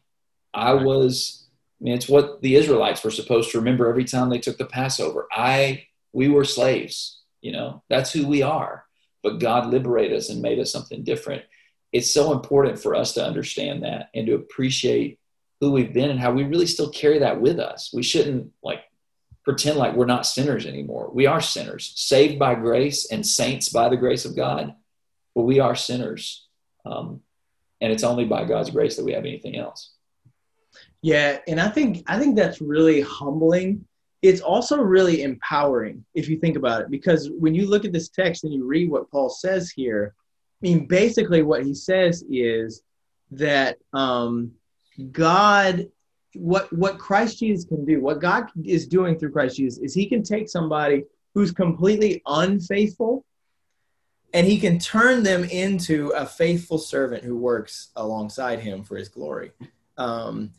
[0.54, 0.86] I right.
[0.86, 1.46] was.
[1.80, 4.66] I mean, it's what the Israelites were supposed to remember every time they took the
[4.66, 5.28] Passover.
[5.32, 7.22] I, we were slaves.
[7.42, 8.87] You know, that's who we are.
[9.28, 11.44] But God liberated us and made us something different.
[11.92, 15.20] It's so important for us to understand that and to appreciate
[15.60, 17.92] who we've been and how we really still carry that with us.
[17.94, 18.84] We shouldn't like
[19.44, 21.12] pretend like we're not sinners anymore.
[21.13, 24.74] We are sinners, saved by grace and saints by the grace of God,
[25.36, 26.48] but we are sinners.
[26.86, 27.20] Um,
[27.82, 29.92] and it's only by God's grace that we have anything else.
[31.02, 33.88] Yeah, and I think I think that's really humbling.
[34.21, 38.10] It's also really empowering if you think about it, because when you look at this
[38.10, 40.15] text and you read what Paul says here,
[40.62, 42.82] I mean, basically what he says is
[43.32, 44.51] that um,
[45.12, 45.88] God,
[46.34, 50.08] what what Christ Jesus can do, what God is doing through Christ Jesus, is He
[50.08, 51.03] can take somebody
[51.34, 53.25] who's completely unfaithful,
[54.34, 59.10] and He can turn them into a faithful servant who works alongside Him for His
[59.10, 59.51] glory.
[59.97, 60.51] Um,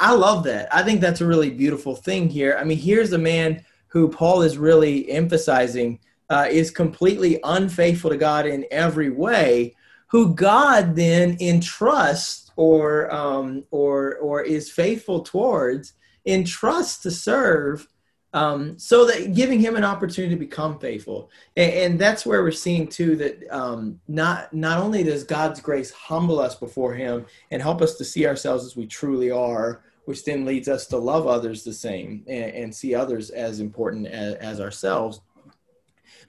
[0.00, 0.72] I love that.
[0.74, 2.56] I think that's a really beautiful thing here.
[2.58, 5.98] I mean, here's a man who Paul is really emphasizing
[6.30, 9.74] uh, is completely unfaithful to God in every way,
[10.06, 17.86] who God then entrusts or um, or or is faithful towards entrusts to serve
[18.32, 22.50] um, so that giving him an opportunity to become faithful and, and that's where we're
[22.50, 27.60] seeing too that um, not not only does god's grace humble us before him and
[27.60, 31.26] help us to see ourselves as we truly are which then leads us to love
[31.26, 35.20] others the same and, and see others as important as, as ourselves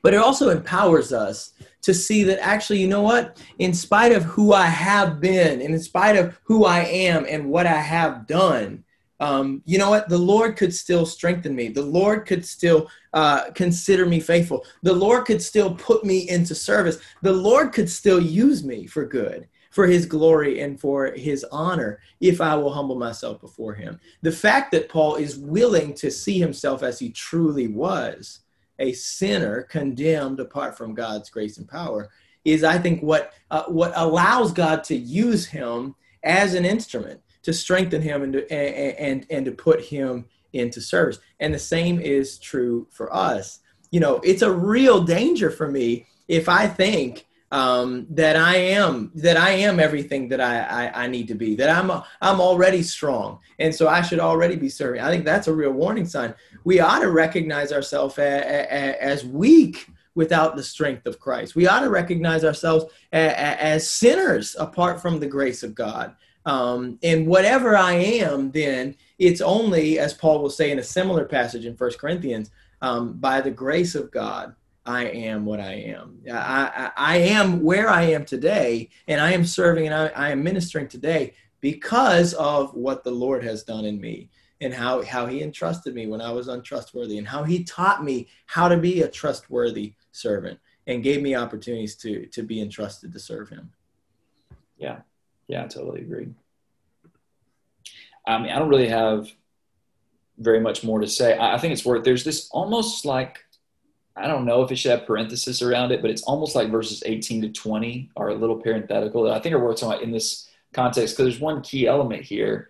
[0.02, 3.42] but it also empowers us to see that actually, you know what?
[3.60, 7.50] In spite of who I have been, and in spite of who I am and
[7.50, 8.84] what I have done,
[9.22, 10.10] um, you know what?
[10.10, 11.70] The Lord could still strengthen me.
[11.70, 14.66] The Lord could still uh, consider me faithful.
[14.82, 16.98] The Lord could still put me into service.
[17.22, 22.00] The Lord could still use me for good, for His glory and for His honor,
[22.20, 24.00] if I will humble myself before Him.
[24.24, 28.40] The fact that Paul is willing to see himself as he truly was
[28.80, 32.10] a sinner condemned apart from God's grace and power
[32.44, 37.54] is, I think, what uh, what allows God to use him as an instrument to
[37.54, 41.20] strengthen him and to, and, and and to put him into service.
[41.40, 43.60] And the same is true for us.
[43.92, 49.12] You know, it's a real danger for me if I think um, that I am
[49.16, 51.56] that I am everything that I, I, I need to be.
[51.56, 55.02] That I'm I'm already strong, and so I should already be serving.
[55.02, 56.34] I think that's a real warning sign.
[56.64, 61.56] We ought to recognize ourselves as weak without the strength of Christ.
[61.56, 66.16] We ought to recognize ourselves as sinners apart from the grace of God.
[66.46, 71.26] Um, and whatever I am, then it's only, as Paul will say in a similar
[71.26, 72.50] passage in First Corinthians,
[72.82, 76.20] um, by the grace of God I am what I am.
[76.32, 80.32] I, I, I, am where I am today, and I am serving and I, I
[80.32, 85.28] am ministering today because of what the Lord has done in me and how, how
[85.28, 89.04] He entrusted me when I was untrustworthy and how He taught me how to be
[89.04, 93.72] a trustworthy servant and gave me opportunities to, to be entrusted to serve Him.
[94.78, 95.02] Yeah,
[95.52, 96.30] yeah, I totally agree.
[98.26, 99.30] I mean, I don't really have
[100.38, 101.38] very much more to say.
[101.38, 103.40] I, I think it's worth, there's this almost like,
[104.16, 107.04] I don't know if it should have parenthesis around it, but it's almost like verses
[107.06, 110.12] 18 to 20 are a little parenthetical that I think are worth talking about in
[110.12, 112.70] this context because there's one key element here.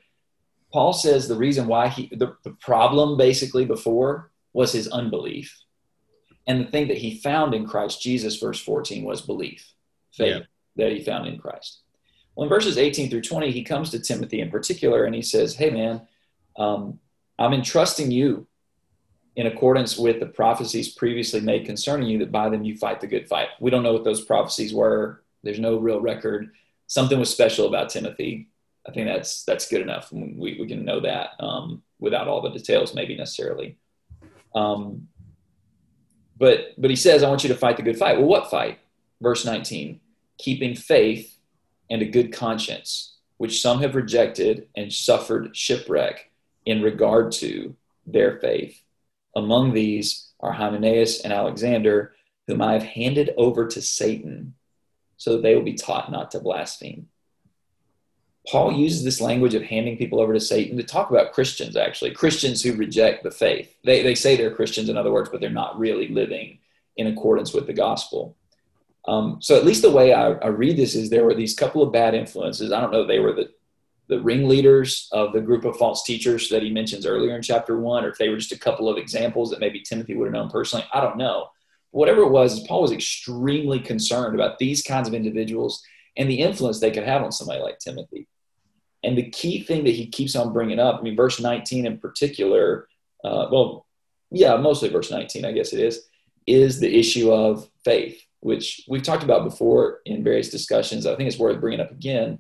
[0.73, 5.55] Paul says the reason why he, the, the problem basically before was his unbelief.
[6.47, 9.71] And the thing that he found in Christ Jesus, verse 14, was belief,
[10.11, 10.43] faith yeah.
[10.77, 11.81] that he found in Christ.
[12.35, 15.55] Well, in verses 18 through 20, he comes to Timothy in particular and he says,
[15.55, 16.01] Hey, man,
[16.57, 16.99] um,
[17.37, 18.47] I'm entrusting you
[19.35, 23.07] in accordance with the prophecies previously made concerning you, that by them you fight the
[23.07, 23.47] good fight.
[23.59, 25.23] We don't know what those prophecies were.
[25.43, 26.51] There's no real record.
[26.87, 28.49] Something was special about Timothy.
[28.87, 30.11] I think that's that's good enough.
[30.11, 33.77] We, we can know that um, without all the details, maybe necessarily.
[34.55, 35.07] Um,
[36.37, 38.79] but but he says, "I want you to fight the good fight." Well, what fight?
[39.21, 39.99] Verse 19:
[40.39, 41.37] keeping faith
[41.91, 46.32] and a good conscience, which some have rejected and suffered shipwreck
[46.65, 47.75] in regard to
[48.08, 48.82] their faith.
[49.36, 52.13] Among these are Hymenaeus and Alexander,
[52.47, 54.56] whom I have handed over to Satan,
[55.17, 57.08] so that they will be taught not to blaspheme.
[58.47, 62.12] Paul uses this language of handing people over to Satan to talk about Christians, actually,
[62.12, 63.75] Christians who reject the faith.
[63.84, 66.58] They, they say they're Christians, in other words, but they're not really living
[66.97, 68.36] in accordance with the gospel.
[69.07, 71.81] Um, so, at least the way I, I read this is there were these couple
[71.81, 72.71] of bad influences.
[72.71, 73.49] I don't know, they were the
[74.07, 78.03] the ringleaders of the group of false teachers that he mentions earlier in chapter one,
[78.03, 80.49] or if they were just a couple of examples that maybe Timothy would have known
[80.49, 80.85] personally.
[80.93, 81.49] I don't know.
[81.91, 85.81] whatever it was, Paul was extremely concerned about these kinds of individuals
[86.17, 88.27] and the influence they could have on somebody like Timothy.
[89.03, 91.97] And the key thing that he keeps on bringing up, I mean, verse 19 in
[91.97, 92.87] particular,
[93.23, 93.85] uh, well,
[94.29, 96.07] yeah, mostly verse 19, I guess it is,
[96.47, 101.06] is the issue of faith, which we've talked about before in various discussions.
[101.06, 102.39] I think it's worth bringing up again.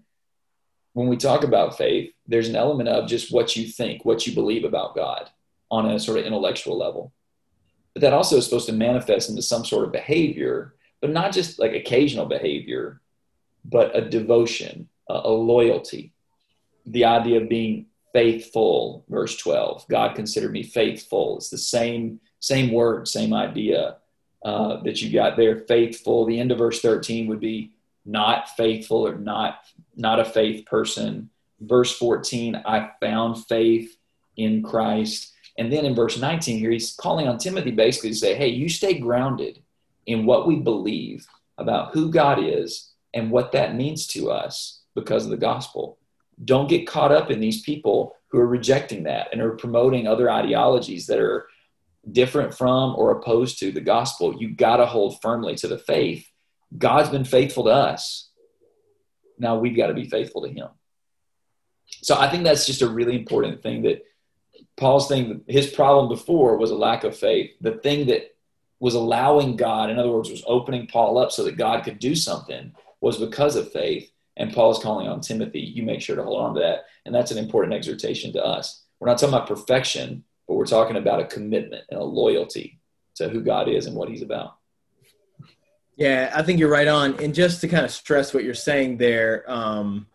[0.93, 4.33] When we talk about faith, there's an element of just what you think, what you
[4.33, 5.29] believe about God
[5.69, 7.13] on a sort of intellectual level.
[7.93, 11.59] But that also is supposed to manifest into some sort of behavior, but not just
[11.59, 12.99] like occasional behavior,
[13.63, 16.13] but a devotion, a, loyalty.
[16.85, 19.87] The idea of being faithful, verse 12.
[19.87, 21.37] God considered me faithful.
[21.37, 23.97] It's the same, same word, same idea
[24.43, 25.59] uh, that you got there.
[25.59, 26.25] Faithful.
[26.25, 27.71] The end of verse 13 would be
[28.05, 29.59] not faithful or not,
[29.95, 31.29] not a faith person.
[31.59, 33.95] Verse 14, I found faith
[34.37, 35.33] in Christ.
[35.57, 38.69] And then in verse 19 here, he's calling on Timothy basically to say, hey, you
[38.69, 39.61] stay grounded
[40.07, 41.27] in what we believe
[41.57, 45.97] about who God is and what that means to us because of the gospel.
[46.43, 50.31] Don't get caught up in these people who are rejecting that and are promoting other
[50.31, 51.47] ideologies that are
[52.09, 54.35] different from or opposed to the gospel.
[54.39, 56.27] You got to hold firmly to the faith.
[56.77, 58.29] God's been faithful to us.
[59.37, 60.69] Now we've got to be faithful to him.
[62.01, 64.03] So I think that's just a really important thing that
[64.77, 67.51] Paul's thing, his problem before was a lack of faith.
[67.61, 68.35] The thing that
[68.79, 72.15] was allowing God, in other words, was opening Paul up so that God could do
[72.15, 74.11] something, was because of faith.
[74.37, 76.85] And Paul is calling on Timothy, you make sure to hold on to that.
[77.05, 78.83] And that's an important exhortation to us.
[78.99, 82.77] We're not talking about perfection, but we're talking about a commitment and a loyalty
[83.15, 84.57] to who God is and what he's about.
[85.95, 87.17] Yeah, I think you're right on.
[87.23, 90.07] And just to kind of stress what you're saying there um,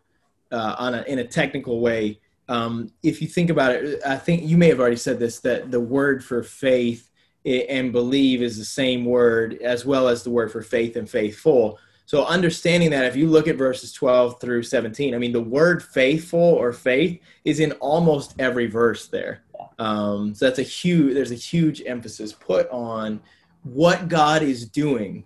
[0.52, 2.20] uh, on a, in a technical way,
[2.50, 5.70] um, if you think about it, I think you may have already said this that
[5.70, 7.10] the word for faith
[7.46, 11.78] and believe is the same word as well as the word for faith and faithful.
[12.04, 15.82] So understanding that if you look at verses 12 through 17, I mean, the word
[15.82, 19.42] faithful or faith is in almost every verse there.
[19.78, 23.20] Um, so that's a huge, there's a huge emphasis put on
[23.62, 25.24] what God is doing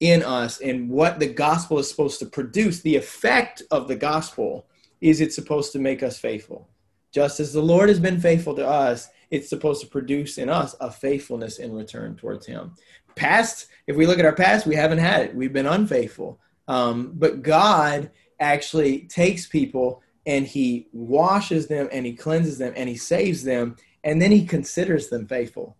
[0.00, 2.80] in us and what the gospel is supposed to produce.
[2.80, 4.66] The effect of the gospel
[5.00, 6.68] is it's supposed to make us faithful.
[7.12, 10.74] Just as the Lord has been faithful to us, it's supposed to produce in us
[10.80, 12.72] a faithfulness in return towards Him.
[13.14, 15.34] Past, if we look at our past, we haven't had it.
[15.34, 16.38] We've been unfaithful.
[16.68, 22.88] Um, but God actually takes people and He washes them and He cleanses them and
[22.88, 25.76] He saves them, and then He considers them faithful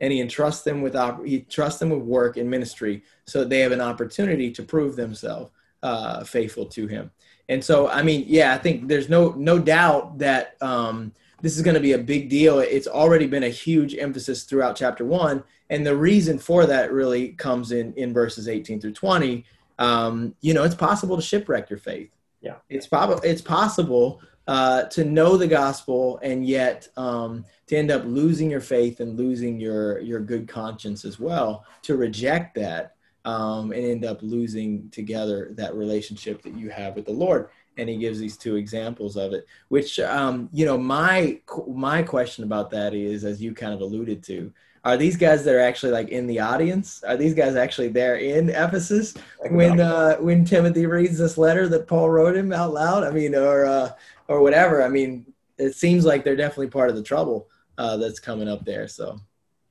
[0.00, 0.94] and he entrusts them with
[1.26, 4.94] he trusts them with work and ministry so that they have an opportunity to prove
[4.94, 5.50] themselves
[5.82, 7.10] uh, faithful to him
[7.48, 11.62] and so, I mean, yeah, I think there's no no doubt that um, this is
[11.62, 12.58] going to be a big deal.
[12.58, 17.30] It's already been a huge emphasis throughout chapter one, and the reason for that really
[17.30, 19.44] comes in in verses 18 through 20.
[19.78, 22.10] Um, you know, it's possible to shipwreck your faith.
[22.40, 27.90] Yeah, it's probably it's possible uh, to know the gospel and yet um, to end
[27.90, 31.64] up losing your faith and losing your your good conscience as well.
[31.82, 37.04] To reject that um, and end up losing together that relationship that you have with
[37.04, 37.50] the Lord.
[37.76, 42.42] And he gives these two examples of it, which um, you know my my question
[42.42, 44.52] about that is, as you kind of alluded to,
[44.84, 47.02] are these guys that are actually like in the audience?
[47.04, 49.14] Are these guys actually there in Ephesus
[49.50, 53.04] when uh, when Timothy reads this letter that Paul wrote him out loud?
[53.04, 53.90] I mean, or uh,
[54.28, 54.82] or whatever.
[54.82, 55.26] I mean,
[55.58, 58.88] it seems like they're definitely part of the trouble uh, that's coming up there.
[58.88, 59.18] So,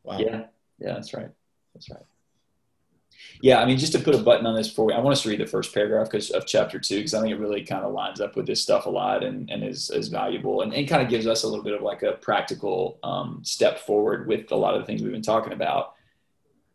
[0.04, 0.20] wow.
[0.20, 0.46] Yeah,
[0.80, 1.30] yeah, that's right.
[1.74, 2.04] That's right.
[3.42, 5.30] Yeah, I mean, just to put a button on this for I want us to
[5.30, 7.94] read the first paragraph because of chapter two, because I think it really kind of
[7.94, 11.04] lines up with this stuff a lot and, and is, is valuable and, and kind
[11.04, 14.56] of gives us a little bit of like a practical um, step forward with a
[14.56, 15.94] lot of the things we've been talking about.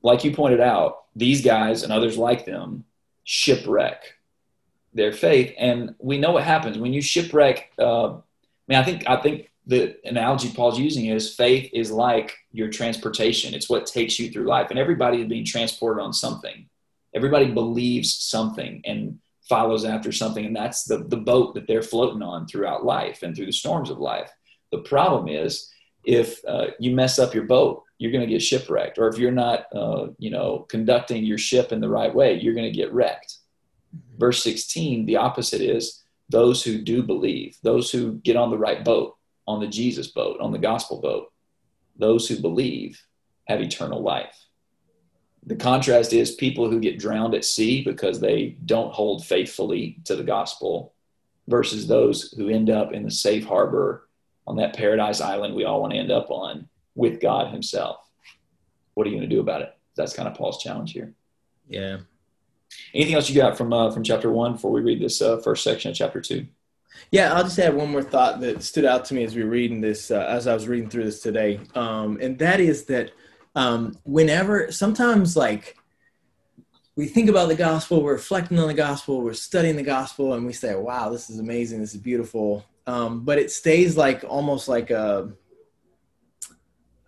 [0.02, 2.84] Like you pointed out, these guys and others like them
[3.24, 4.02] shipwreck
[4.94, 5.54] their faith.
[5.58, 7.72] And we know what happens when you shipwreck.
[7.78, 8.20] Uh, I
[8.68, 13.54] mean, I think, I think the analogy Paul's using is faith is like your transportation.
[13.54, 14.70] It's what takes you through life.
[14.70, 16.68] And everybody is being transported on something.
[17.14, 20.44] Everybody believes something and follows after something.
[20.44, 23.90] And that's the, the boat that they're floating on throughout life and through the storms
[23.90, 24.30] of life.
[24.72, 25.70] The problem is
[26.04, 28.98] if uh, you mess up your boat, you're going to get shipwrecked.
[28.98, 32.54] Or if you're not, uh, you know, conducting your ship in the right way, you're
[32.54, 33.36] going to get wrecked.
[34.18, 38.84] Verse 16, the opposite is those who do believe, those who get on the right
[38.84, 39.16] boat
[39.46, 41.32] on the Jesus boat, on the gospel boat.
[41.96, 43.00] Those who believe
[43.46, 44.36] have eternal life.
[45.44, 50.14] The contrast is people who get drowned at sea because they don't hold faithfully to
[50.14, 50.94] the gospel
[51.48, 54.08] versus those who end up in the safe harbor
[54.46, 58.08] on that paradise island we all want to end up on with God Himself.
[58.94, 59.76] What are you going to do about it?
[59.96, 61.12] that's kind of Paul's challenge here.
[61.68, 61.98] Yeah.
[62.94, 65.62] Anything else you got from uh, from chapter one before we read this uh, first
[65.62, 66.46] section of chapter two?
[67.10, 69.50] Yeah, I'll just add one more thought that stood out to me as we were
[69.50, 73.12] reading this, uh, as I was reading through this today, um, and that is that
[73.54, 75.76] um, whenever sometimes like
[76.96, 80.46] we think about the gospel, we're reflecting on the gospel, we're studying the gospel, and
[80.46, 84.68] we say, "Wow, this is amazing, this is beautiful," um, but it stays like almost
[84.68, 85.32] like a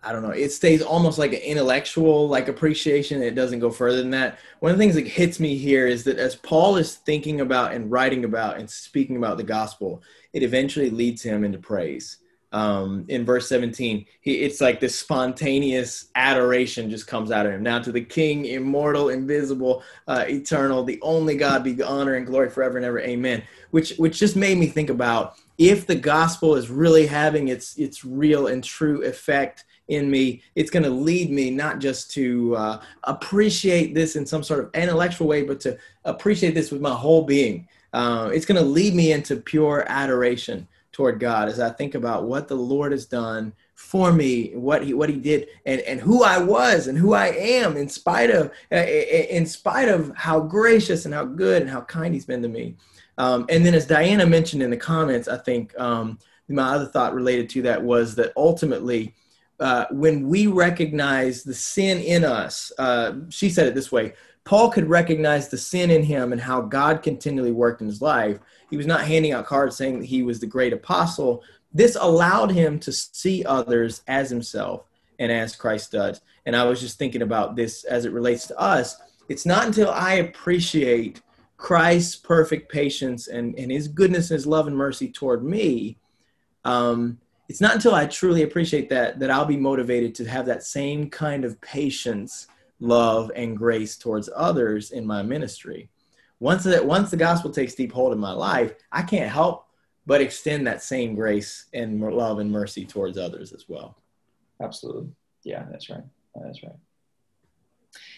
[0.05, 0.29] I don't know.
[0.29, 3.23] It stays almost like an intellectual like appreciation.
[3.23, 4.37] It doesn't go further than that.
[4.59, 7.73] One of the things that hits me here is that as Paul is thinking about
[7.73, 12.19] and writing about and speaking about the gospel, it eventually leads him into praise.
[12.51, 17.63] Um, in verse 17, he, it's like this spontaneous adoration just comes out of him.
[17.63, 22.49] Now to the King, immortal, invisible, uh, eternal, the only God, be honor and glory
[22.49, 22.99] forever and ever.
[22.99, 23.43] Amen.
[23.71, 28.05] Which which just made me think about if the gospel is really having its its
[28.05, 32.81] real and true effect in me, it's going to lead me not just to uh,
[33.03, 37.23] appreciate this in some sort of intellectual way, but to appreciate this with my whole
[37.23, 37.67] being.
[37.93, 42.23] Uh, it's going to lead me into pure adoration toward God as I think about
[42.23, 46.23] what the Lord has done for me, what he what he did, and and who
[46.23, 51.05] I was and who I am in spite of uh, in spite of how gracious
[51.05, 52.75] and how good and how kind He's been to me.
[53.17, 57.13] Um, and then, as Diana mentioned in the comments, I think um, my other thought
[57.13, 59.13] related to that was that ultimately
[59.59, 64.69] uh, when we recognize the sin in us, uh, she said it this way Paul
[64.69, 68.39] could recognize the sin in him and how God continually worked in his life.
[68.69, 71.43] He was not handing out cards saying that he was the great apostle.
[71.73, 74.85] This allowed him to see others as himself
[75.19, 76.21] and as Christ does.
[76.45, 78.97] And I was just thinking about this as it relates to us.
[79.29, 81.21] It's not until I appreciate
[81.57, 85.97] Christ's perfect patience and, and his goodness and his love and mercy toward me
[86.65, 90.63] um, it's not until I truly appreciate that that I'll be motivated to have that
[90.63, 92.47] same kind of patience,
[92.79, 95.89] love, and grace towards others in my ministry.
[96.39, 99.67] Once that once the gospel takes deep hold in my life, I can't help
[100.07, 103.97] but extend that same grace and love and mercy towards others as well.
[104.61, 105.09] Absolutely,
[105.43, 106.03] yeah, that's right.
[106.35, 106.75] That's right.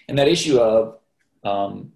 [0.07, 0.99] And that issue of
[1.43, 1.91] um,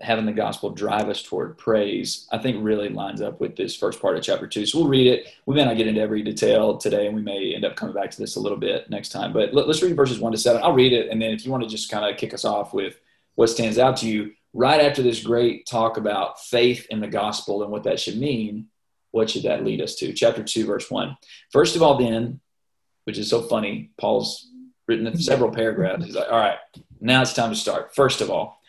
[0.00, 4.00] having the gospel drive us toward praise, I think really lines up with this first
[4.00, 4.66] part of chapter two.
[4.66, 5.28] So we'll read it.
[5.46, 8.10] We may not get into every detail today, and we may end up coming back
[8.10, 9.32] to this a little bit next time.
[9.32, 10.62] But let, us read verses one to seven.
[10.62, 12.74] I'll read it, and then if you want to just kind of kick us off
[12.74, 12.98] with
[13.34, 17.62] what stands out to you right after this great talk about faith in the gospel
[17.62, 18.68] and what that should mean,
[19.10, 20.12] what should that lead us to?
[20.12, 21.16] Chapter two, verse one.
[21.50, 22.40] First of all, then,
[23.04, 24.50] which is so funny, Paul's
[24.86, 26.04] written several paragraphs.
[26.04, 26.58] He's like, all right,
[27.00, 27.94] now it's time to start.
[27.94, 28.60] First of all,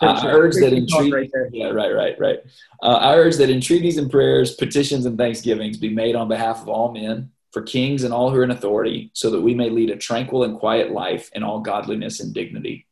[0.00, 2.38] uh, I urge that entreaties, right yeah, right, right, right.
[2.82, 6.68] Uh, I urge that entreaties and prayers, petitions and thanksgivings be made on behalf of
[6.68, 9.90] all men, for kings and all who are in authority, so that we may lead
[9.90, 12.86] a tranquil and quiet life in all godliness and dignity.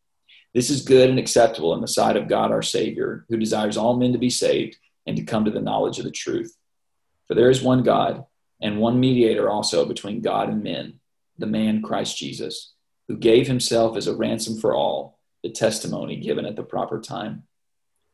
[0.54, 3.96] This is good and acceptable in the sight of God our Savior, who desires all
[3.96, 4.76] men to be saved
[5.06, 6.56] and to come to the knowledge of the truth.
[7.26, 8.24] For there is one God
[8.60, 11.00] and one mediator also between God and men,
[11.38, 12.74] the man Christ Jesus,
[13.08, 17.44] who gave himself as a ransom for all the testimony given at the proper time.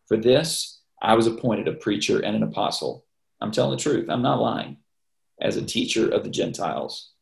[0.07, 3.05] For this, I was appointed a preacher and an apostle.
[3.41, 4.79] I'm telling the truth, I'm not lying,
[5.41, 7.13] as a teacher of the Gentiles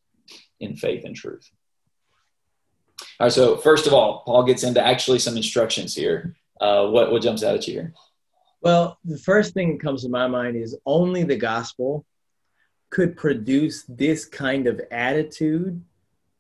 [0.61, 1.50] in faith and truth.
[3.20, 6.36] All right, so first of all, Paul gets into actually some instructions here.
[6.61, 7.94] Uh, what, what jumps out at you here?
[8.62, 12.07] Well, the first thing that comes to my mind is only the gospel
[12.90, 15.82] could produce this kind of attitude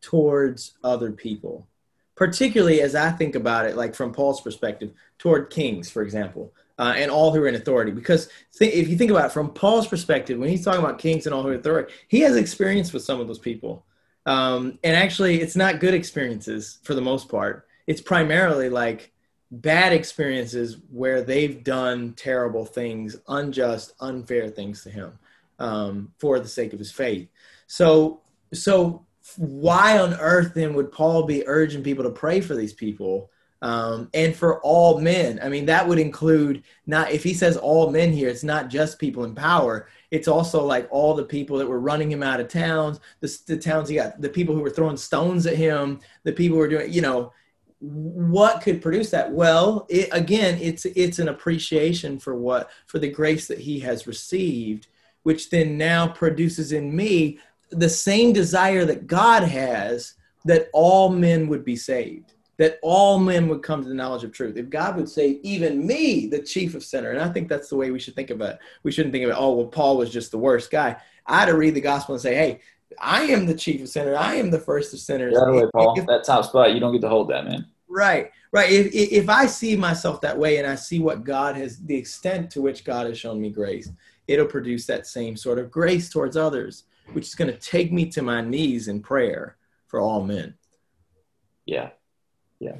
[0.00, 1.68] towards other people
[2.16, 6.94] particularly as I think about it, like from Paul's perspective, toward kings, for example, uh,
[6.96, 7.92] and all who are in authority.
[7.92, 11.26] Because th- if you think about it from Paul's perspective, when he's talking about kings
[11.26, 13.84] and all who are in authority, he has experience with some of those people.
[14.24, 17.68] Um, and actually, it's not good experiences for the most part.
[17.86, 19.12] It's primarily like
[19.50, 25.18] bad experiences where they've done terrible things, unjust, unfair things to him
[25.60, 27.28] um, for the sake of his faith.
[27.68, 29.05] So, so
[29.36, 33.30] why on earth then would Paul be urging people to pray for these people?
[33.62, 35.40] Um, and for all men.
[35.42, 38.98] I mean, that would include not if he says all men here, it's not just
[38.98, 39.88] people in power.
[40.10, 43.56] It's also like all the people that were running him out of towns, the, the
[43.56, 46.68] towns he got, the people who were throwing stones at him, the people who were
[46.68, 47.32] doing, you know,
[47.78, 49.32] what could produce that?
[49.32, 54.06] Well, it, again, it's it's an appreciation for what for the grace that he has
[54.06, 54.86] received,
[55.24, 57.38] which then now produces in me
[57.70, 60.14] the same desire that God has
[60.44, 64.32] that all men would be saved, that all men would come to the knowledge of
[64.32, 64.56] truth.
[64.56, 67.76] If God would save even me, the chief of sinner, and I think that's the
[67.76, 68.58] way we should think about it.
[68.82, 70.96] We shouldn't think of it, oh, well, Paul was just the worst guy.
[71.26, 72.60] I had to read the gospel and say, hey,
[73.00, 74.16] I am the chief of sinners.
[74.16, 75.34] I am the first of sinners.
[75.36, 75.98] Yeah, way, Paul.
[75.98, 77.66] If, that top spot, you don't get to hold that, man.
[77.88, 78.70] Right, right.
[78.70, 82.50] If, if I see myself that way and I see what God has, the extent
[82.52, 83.90] to which God has shown me grace,
[84.28, 88.06] it'll produce that same sort of grace towards others, which is going to take me
[88.10, 90.54] to my knees in prayer for all men.
[91.64, 91.90] Yeah,
[92.58, 92.76] yeah.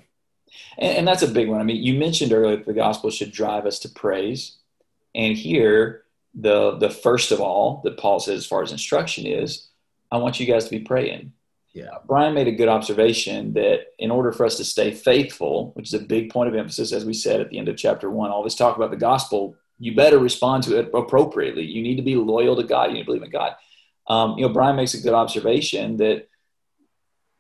[0.79, 1.61] And, and that's a big one.
[1.61, 4.59] I mean, you mentioned earlier that the gospel should drive us to praise.
[5.15, 6.03] And here,
[6.35, 9.69] the the first of all that Paul says as far as instruction is,
[10.11, 11.33] I want you guys to be praying.
[11.73, 11.87] Yeah.
[11.87, 15.89] Uh, Brian made a good observation that in order for us to stay faithful, which
[15.89, 18.31] is a big point of emphasis, as we said at the end of chapter one,
[18.31, 21.65] all this talk about the gospel, you better respond to it appropriately.
[21.65, 22.89] You need to be loyal to God.
[22.89, 23.57] You need to believe in God.
[24.09, 26.29] Um, you know, Brian makes a good observation that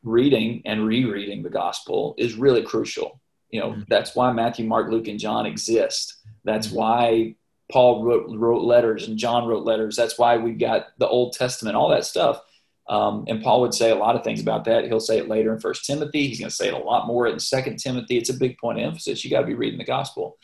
[0.02, 3.20] reading and rereading the gospel is really crucial.
[3.50, 3.82] You know, mm-hmm.
[3.88, 6.16] that's why Matthew, Mark, Luke, and John exist.
[6.44, 6.76] That's mm-hmm.
[6.76, 7.34] why
[7.70, 9.96] Paul wrote, wrote letters and John wrote letters.
[9.96, 12.40] That's why we've got the Old Testament, all that stuff
[12.88, 14.84] um, and Paul would say a lot of things about that.
[14.84, 16.28] He'll say it later in First Timothy.
[16.28, 18.16] He's going to say it a lot more in Second Timothy.
[18.16, 19.24] It's a big point of emphasis.
[19.24, 20.38] You got to be reading the gospel.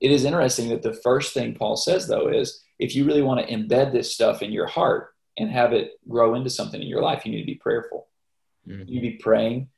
[0.00, 3.46] It is interesting that the first thing Paul says, though, is if you really want
[3.46, 7.02] to embed this stuff in your heart and have it grow into something in your
[7.02, 8.06] life, you need to be prayerful.
[8.68, 8.80] Mm-hmm.
[8.80, 9.68] You need to be praying,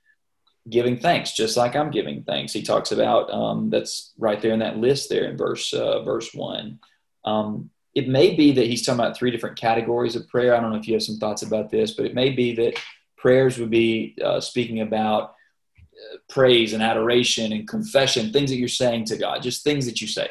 [0.69, 2.53] giving thanks, just like I'm giving thanks.
[2.53, 6.33] He talks about um, that's right there in that list there in verse uh, verse
[6.35, 6.79] one.
[7.25, 10.55] Um, it may be that he's talking about three different categories of prayer.
[10.55, 12.79] I don't know if you have some thoughts about this, but it may be that
[13.17, 15.35] prayers would be uh, speaking about
[15.81, 20.03] uh, praise and adoration and confession, things that you're saying to God, just things that
[20.03, 20.29] you say.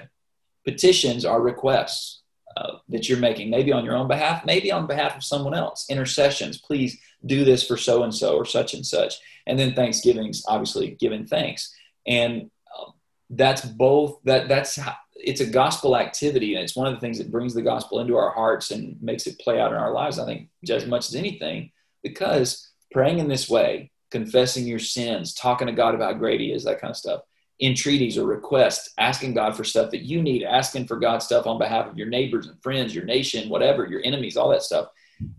[0.64, 2.15] Petitions are requests
[2.58, 5.86] uh, that you're making, maybe on your own behalf, maybe on behalf of someone else.
[5.90, 9.16] Intercessions, please do this for so and so or such and such.
[9.48, 11.74] And then Thanksgiving's obviously giving thanks.
[12.08, 12.94] And um,
[13.30, 17.18] that's both that that's how, it's a gospel activity and it's one of the things
[17.18, 20.20] that brings the gospel into our hearts and makes it play out in our lives
[20.20, 21.72] i think as much as anything
[22.04, 26.64] because praying in this way confessing your sins talking to god about great he is
[26.64, 27.22] that kind of stuff
[27.62, 31.58] entreaties or requests asking god for stuff that you need asking for god stuff on
[31.58, 34.90] behalf of your neighbors and friends your nation whatever your enemies all that stuff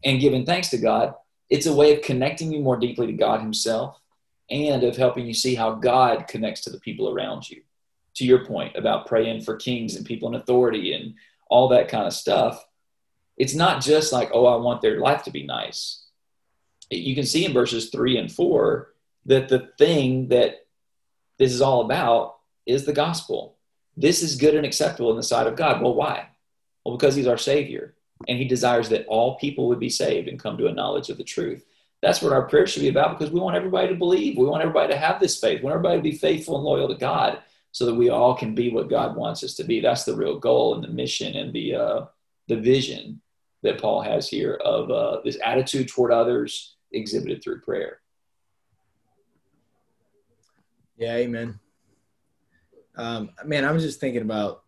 [0.05, 1.15] and giving thanks to god
[1.51, 4.01] it's a way of connecting you more deeply to god himself
[4.49, 7.61] and of helping you see how god connects to the people around you
[8.17, 11.15] to your point about praying for kings and people in authority and
[11.49, 12.65] all that kind of stuff,
[13.37, 16.05] it's not just like, oh, I want their life to be nice.
[16.91, 18.95] You can see in verses three and four
[19.27, 20.66] that the thing that
[21.39, 23.57] this is all about is the gospel.
[23.97, 25.81] This is good and acceptable in the sight of God.
[25.81, 26.29] Well, why?
[26.85, 27.95] Well, because he's our Savior
[28.29, 31.19] and he desires that all people would be saved and come to a knowledge of
[31.19, 31.65] the truth.
[32.03, 34.37] That's what our prayer should be about because we want everybody to believe.
[34.37, 35.61] We want everybody to have this faith.
[35.61, 37.41] We want everybody to be faithful and loyal to God
[37.73, 39.81] so that we all can be what God wants us to be.
[39.81, 42.05] That's the real goal and the mission and the uh,
[42.49, 43.21] the vision
[43.63, 48.01] that Paul has here of uh, this attitude toward others exhibited through prayer.
[50.97, 51.59] Yeah, amen.
[52.97, 54.63] Um, man, I'm just thinking about,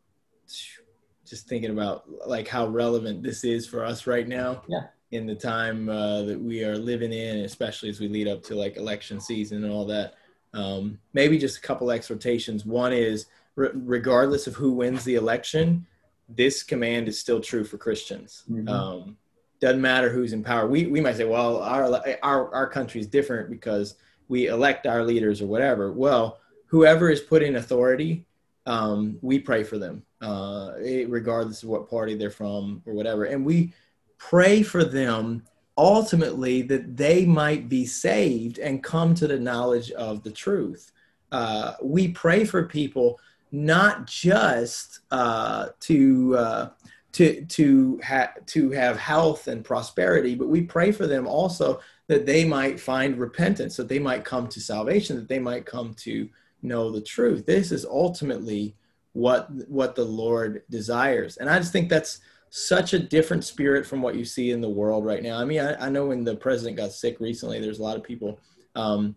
[1.27, 4.63] just thinking about like how relevant this is for us right now.
[4.69, 4.85] Yeah.
[5.11, 8.55] In the time uh, that we are living in, especially as we lead up to
[8.55, 10.15] like election season and all that.
[10.53, 12.67] Um, maybe just a couple exhortations.
[12.67, 15.87] One is re- regardless of who wins the election,
[16.29, 18.45] this command is still true for Christians.
[18.51, 18.69] Mm-hmm.
[18.69, 19.17] Um,
[19.61, 20.67] doesn't matter who's in power.
[20.67, 23.95] We, we might say, well, our, our, our country is different because
[24.29, 25.93] we elect our leaders or whatever.
[25.93, 28.25] Well, whoever is put in authority,
[28.67, 30.73] um, we pray for them, uh,
[31.09, 33.25] regardless of what party they're from or whatever.
[33.25, 33.73] And we
[34.19, 35.43] pray for them
[35.77, 40.93] ultimately that they might be saved and come to the knowledge of the truth.
[41.31, 43.19] Uh, we pray for people
[43.53, 46.69] not just uh, to uh,
[47.13, 52.27] to to ha- to have health and prosperity, but we pray for them also that
[52.27, 56.29] they might find repentance, that they might come to salvation, that they might come to
[56.63, 57.47] know the truth.
[57.47, 58.75] This is ultimately
[59.13, 64.01] what what the Lord desires, and I just think that's such a different spirit from
[64.01, 65.39] what you see in the world right now.
[65.39, 68.03] I mean, I, I know when the president got sick recently, there's a lot of
[68.03, 68.41] people
[68.75, 69.15] um,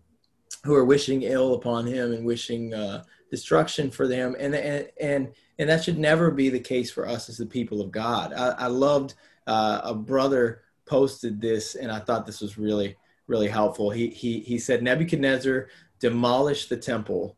[0.66, 5.32] who are wishing ill upon him and wishing uh, destruction for them, and and and
[5.60, 8.34] and that should never be the case for us as the people of God.
[8.34, 9.14] I, I loved
[9.48, 13.90] uh, a brother posted this, and I thought this was really really helpful.
[13.90, 15.70] He he he said Nebuchadnezzar
[16.00, 17.38] demolished the temple,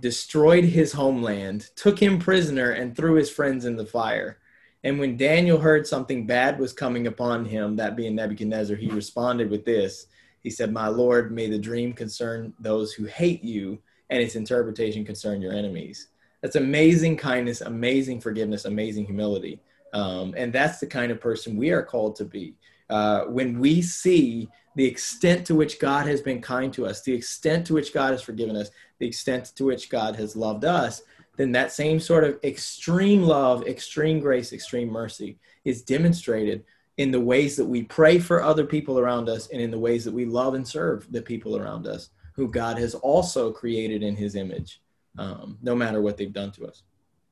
[0.00, 4.38] destroyed his homeland, took him prisoner, and threw his friends in the fire
[4.84, 9.48] and when Daniel heard something bad was coming upon him, that being Nebuchadnezzar, he responded
[9.48, 10.06] with this.
[10.42, 13.78] He said, My Lord, may the dream concern those who hate you,
[14.10, 16.08] and its interpretation concern your enemies.
[16.40, 19.60] That's amazing kindness, amazing forgiveness, amazing humility.
[19.94, 22.56] Um, and that's the kind of person we are called to be.
[22.92, 27.14] Uh, when we see the extent to which God has been kind to us, the
[27.14, 31.02] extent to which God has forgiven us, the extent to which God has loved us,
[31.38, 36.64] then that same sort of extreme love, extreme grace, extreme mercy is demonstrated
[36.98, 40.04] in the ways that we pray for other people around us and in the ways
[40.04, 44.16] that we love and serve the people around us who God has also created in
[44.16, 44.82] his image,
[45.16, 46.82] um, no matter what they've done to us.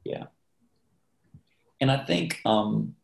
[0.04, 0.24] Yeah.
[1.82, 2.96] And I think um,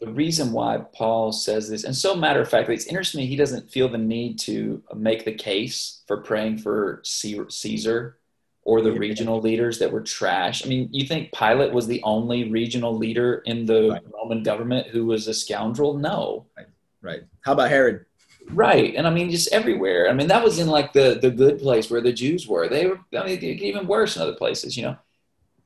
[0.00, 3.70] the reason why Paul says this, and so matter of fact, it's interesting he doesn't
[3.70, 8.18] feel the need to make the case for praying for Caesar
[8.62, 10.64] or the regional leaders that were trash.
[10.64, 14.02] I mean, you think Pilate was the only regional leader in the right.
[14.12, 15.94] Roman government who was a scoundrel?
[15.94, 16.46] No.
[16.56, 16.66] Right.
[17.02, 17.20] right.
[17.40, 18.04] How about Herod?
[18.50, 18.94] Right.
[18.94, 20.08] And I mean, just everywhere.
[20.08, 22.68] I mean, that was in like the, the good place where the Jews were.
[22.68, 24.96] They were, I mean, even worse in other places, you know.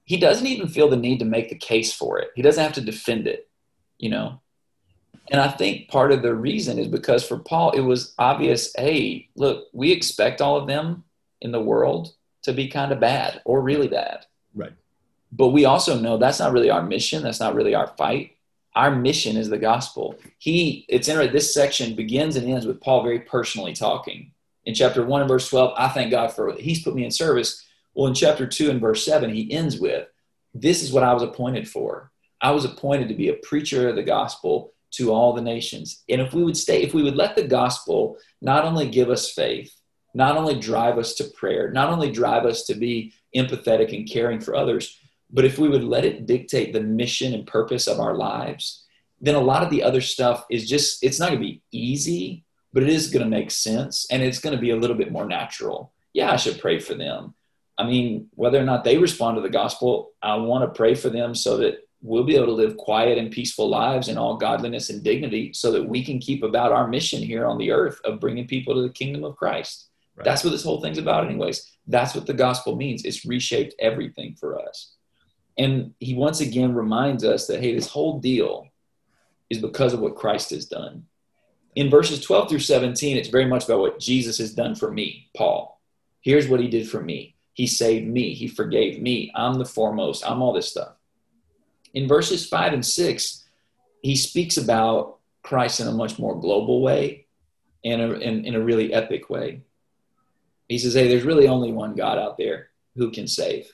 [0.04, 2.30] He doesn't even feel the need to make the case for it.
[2.34, 3.48] He doesn't have to defend it
[4.02, 4.40] you know?
[5.30, 9.28] And i think part of the reason is because for paul it was obvious hey
[9.36, 11.04] look we expect all of them
[11.40, 14.26] in the world to be kind of bad or really bad.
[14.54, 14.72] Right.
[15.30, 17.22] But we also know that's not really our mission.
[17.22, 18.36] That's not really our fight.
[18.74, 20.16] Our mission is the gospel.
[20.38, 24.32] He it's interesting this section begins and ends with paul very personally talking.
[24.64, 27.64] In chapter 1 and verse 12 i thank god for he's put me in service.
[27.94, 30.08] Well in chapter 2 and verse 7 he ends with
[30.54, 32.11] this is what i was appointed for
[32.42, 36.02] I was appointed to be a preacher of the gospel to all the nations.
[36.08, 39.30] And if we would stay, if we would let the gospel not only give us
[39.30, 39.74] faith,
[40.12, 44.40] not only drive us to prayer, not only drive us to be empathetic and caring
[44.40, 44.98] for others,
[45.30, 48.84] but if we would let it dictate the mission and purpose of our lives,
[49.20, 52.44] then a lot of the other stuff is just, it's not going to be easy,
[52.72, 55.12] but it is going to make sense and it's going to be a little bit
[55.12, 55.92] more natural.
[56.12, 57.34] Yeah, I should pray for them.
[57.78, 61.08] I mean, whether or not they respond to the gospel, I want to pray for
[61.08, 64.90] them so that we'll be able to live quiet and peaceful lives in all godliness
[64.90, 68.20] and dignity so that we can keep about our mission here on the earth of
[68.20, 69.88] bringing people to the kingdom of Christ.
[70.16, 70.24] Right.
[70.24, 71.70] That's what this whole thing's about, anyways.
[71.86, 73.04] That's what the gospel means.
[73.04, 74.94] It's reshaped everything for us.
[75.56, 78.66] And he once again reminds us that, hey, this whole deal
[79.48, 81.04] is because of what Christ has done.
[81.76, 85.30] In verses 12 through 17, it's very much about what Jesus has done for me,
[85.36, 85.80] Paul.
[86.20, 87.36] Here's what he did for me.
[87.54, 88.34] He saved me.
[88.34, 89.30] He forgave me.
[89.34, 90.28] I'm the foremost.
[90.28, 90.96] I'm all this stuff
[91.94, 93.44] in verses five and six,
[94.02, 97.26] he speaks about Christ in a much more global way
[97.84, 99.62] and in, in a really epic way.
[100.68, 103.72] He says, Hey, there's really only one God out there who can save.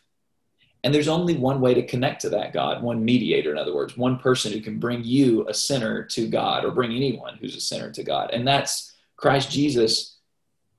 [0.84, 3.96] And there's only one way to connect to that God, one mediator, in other words,
[3.96, 7.60] one person who can bring you, a sinner, to God, or bring anyone who's a
[7.60, 8.30] sinner to God.
[8.32, 10.18] And that's Christ Jesus,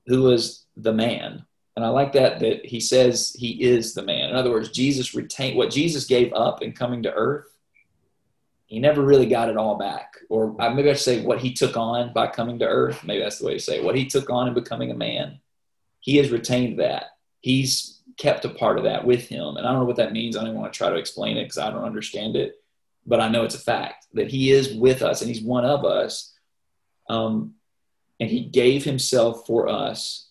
[0.06, 1.44] who was the man
[1.76, 4.30] and I like that that he says he is the man.
[4.30, 7.46] In other words, Jesus retained what Jesus gave up in coming to earth.
[8.66, 10.14] He never really got it all back.
[10.28, 13.02] Or maybe I should say what he took on by coming to earth.
[13.04, 13.84] Maybe that's the way to say it.
[13.84, 15.40] What he took on in becoming a man.
[16.00, 17.16] He has retained that.
[17.40, 19.56] He's kept a part of that with him.
[19.56, 20.36] And I don't know what that means.
[20.36, 22.62] I don't want to try to explain it because I don't understand it.
[23.06, 25.84] But I know it's a fact that he is with us and he's one of
[25.84, 26.32] us.
[27.08, 27.54] Um,
[28.20, 30.29] and he gave himself for us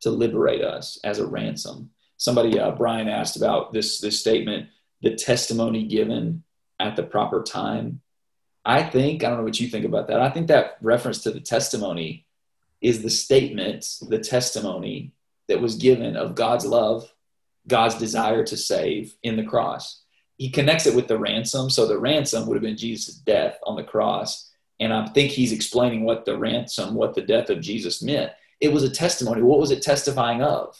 [0.00, 1.90] to liberate us as a ransom.
[2.16, 4.68] Somebody, uh, Brian asked about this, this statement,
[5.02, 6.42] the testimony given
[6.80, 8.00] at the proper time.
[8.64, 10.20] I think, I don't know what you think about that.
[10.20, 12.26] I think that reference to the testimony
[12.80, 15.12] is the statement, the testimony
[15.48, 17.12] that was given of God's love,
[17.66, 20.02] God's desire to save in the cross.
[20.36, 21.70] He connects it with the ransom.
[21.70, 24.50] So the ransom would have been Jesus' death on the cross.
[24.80, 28.32] And I think he's explaining what the ransom, what the death of Jesus meant.
[28.60, 29.42] It was a testimony.
[29.42, 30.76] What was it testifying of?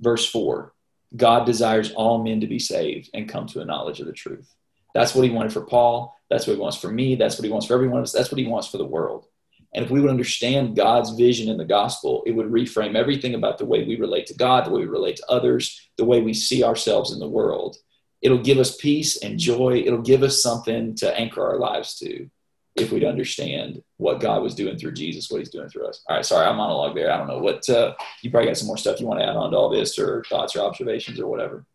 [0.00, 0.72] Verse 4
[1.16, 4.54] God desires all men to be saved and come to a knowledge of the truth.
[4.94, 6.16] That's what he wanted for Paul.
[6.28, 7.16] That's what he wants for me.
[7.16, 8.12] That's what he wants for everyone else.
[8.12, 9.26] That's what he wants for the world.
[9.74, 13.58] And if we would understand God's vision in the gospel, it would reframe everything about
[13.58, 16.34] the way we relate to God, the way we relate to others, the way we
[16.34, 17.76] see ourselves in the world.
[18.20, 19.82] It'll give us peace and joy.
[19.86, 22.28] It'll give us something to anchor our lives to
[22.74, 26.02] if we'd understand what God was doing through Jesus, what he's doing through us.
[26.08, 27.12] All right, sorry, I'm monologue there.
[27.12, 27.92] I don't know what, uh,
[28.22, 30.24] you probably got some more stuff you want to add on to all this or
[30.24, 31.66] thoughts or observations or whatever.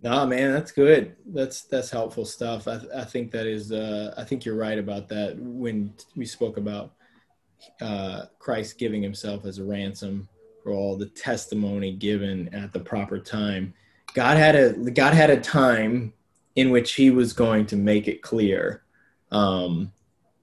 [0.00, 1.14] No, man, that's good.
[1.26, 2.66] That's, that's helpful stuff.
[2.66, 6.56] I, I think that is, uh, I think you're right about that when we spoke
[6.56, 6.94] about
[7.82, 10.26] uh, Christ giving himself as a ransom
[10.62, 13.74] for all the testimony given at the proper time.
[14.14, 16.14] God had a, God had a time
[16.54, 18.82] in which he was going to make it clear
[19.30, 19.92] um,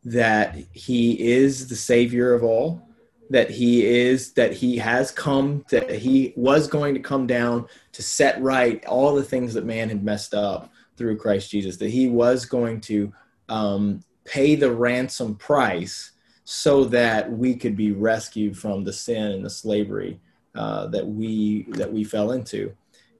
[0.05, 2.81] that he is the savior of all
[3.29, 8.03] that he is that he has come that he was going to come down to
[8.03, 12.09] set right all the things that man had messed up through christ jesus that he
[12.09, 13.11] was going to
[13.49, 16.11] um, pay the ransom price
[16.43, 20.19] so that we could be rescued from the sin and the slavery
[20.55, 22.73] uh, that we that we fell into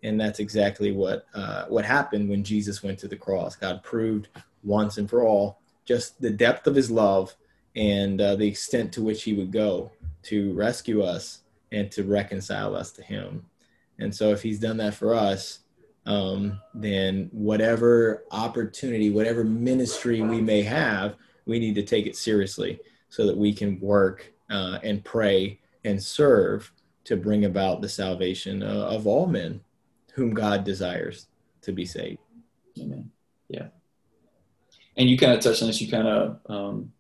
[0.03, 3.55] and that's exactly what uh, what happened when Jesus went to the cross.
[3.55, 4.27] God proved
[4.63, 7.35] once and for all just the depth of His love
[7.75, 9.91] and uh, the extent to which He would go
[10.23, 13.45] to rescue us and to reconcile us to Him.
[13.99, 15.59] And so, if He's done that for us,
[16.05, 21.15] um, then whatever opportunity, whatever ministry we may have,
[21.45, 22.79] we need to take it seriously
[23.09, 26.71] so that we can work uh, and pray and serve
[27.05, 29.61] to bring about the salvation uh, of all men
[30.13, 31.27] whom God desires
[31.61, 32.19] to be saved.
[32.79, 33.11] Amen.
[33.49, 33.67] Yeah.
[34.97, 35.81] And you kind of touched on this.
[35.81, 36.93] You kind of um,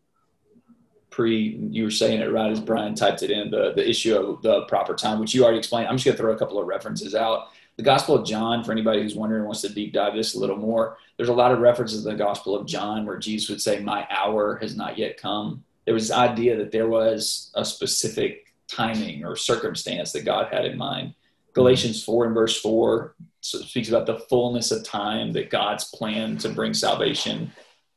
[1.09, 4.41] pre, you were saying it right as Brian typed it in the the issue of
[4.41, 5.87] the proper time, which you already explained.
[5.87, 7.49] I'm just going to throw a couple of references out.
[7.75, 10.57] The Gospel of John, for anybody who's wondering, wants to deep dive this a little
[10.57, 10.97] more.
[11.17, 14.07] There's a lot of references in the Gospel of John where Jesus would say, "My
[14.09, 19.25] hour has not yet come." There was this idea that there was a specific timing
[19.25, 21.13] or circumstance that God had in mind
[21.53, 26.49] Galatians 4 and verse 4 speaks about the fullness of time that God's plan to
[26.49, 27.51] bring salvation,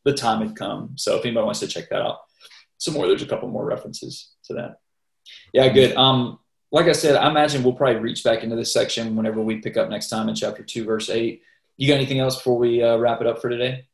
[0.07, 0.93] the time had come.
[0.97, 2.21] So if anybody wants to check that out,
[2.79, 4.79] some more, there's a couple more references to that.
[5.53, 5.97] Yeah, good.
[5.97, 6.39] Um,
[6.71, 9.77] like I said, I imagine we'll probably reach back into this section whenever we pick
[9.77, 11.43] up next time in chapter 2, verse 8.
[11.77, 13.87] You got anything else before we uh, wrap it up for today?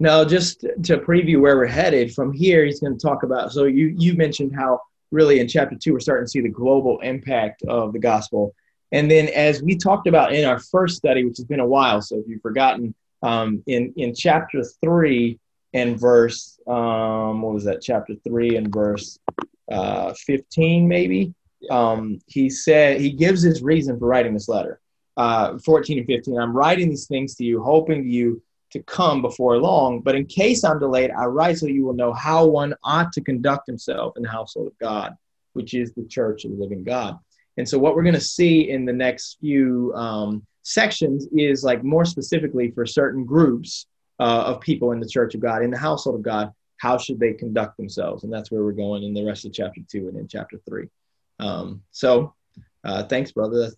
[0.00, 3.52] No, just to preview where we're headed from here, he's going to talk about.
[3.52, 4.80] So you you mentioned how
[5.12, 8.54] really in chapter two we're starting to see the global impact of the gospel
[8.92, 12.02] and then, as we talked about in our first study, which has been a while,
[12.02, 15.38] so if you've forgotten, um, in in chapter three
[15.74, 17.80] and verse, um, what was that?
[17.82, 19.18] Chapter three and verse
[19.70, 21.34] uh, fifteen, maybe.
[21.70, 24.80] Um, he said he gives his reason for writing this letter.
[25.16, 26.38] Uh, 14 and 15.
[26.38, 30.00] I'm writing these things to you, hoping you to come before long.
[30.00, 33.20] But in case I'm delayed, I write so you will know how one ought to
[33.20, 35.14] conduct himself in the household of God,
[35.52, 37.18] which is the church of the living God.
[37.58, 41.82] And so, what we're going to see in the next few um, sections is like
[41.82, 43.86] more specifically for certain groups
[44.20, 47.18] uh, of people in the church of God, in the household of God, how should
[47.18, 48.24] they conduct themselves?
[48.24, 50.88] And that's where we're going in the rest of chapter two and in chapter three.
[51.38, 52.34] Um, so,
[52.84, 53.60] uh, thanks, brother.
[53.60, 53.76] That's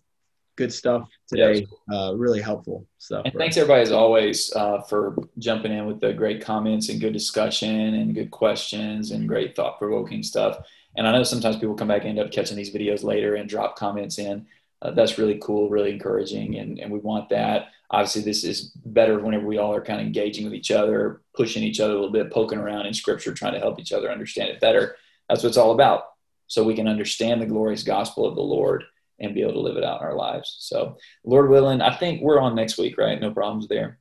[0.55, 1.67] good stuff today.
[1.91, 3.23] Uh, really helpful stuff.
[3.25, 7.13] And thanks, everybody, as always, uh, for jumping in with the great comments and good
[7.13, 10.65] discussion and good questions and great thought provoking stuff.
[10.97, 13.49] And I know sometimes people come back and end up catching these videos later and
[13.49, 14.47] drop comments in.
[14.81, 17.67] Uh, that's really cool, really encouraging, and, and we want that.
[17.91, 21.63] Obviously, this is better whenever we all are kind of engaging with each other, pushing
[21.63, 24.49] each other a little bit, poking around in scripture, trying to help each other understand
[24.49, 24.95] it better.
[25.29, 26.03] That's what it's all about.
[26.47, 28.83] So we can understand the glorious gospel of the Lord
[29.19, 30.57] and be able to live it out in our lives.
[30.59, 33.19] So, Lord willing, I think we're on next week, right?
[33.19, 33.99] No problems there.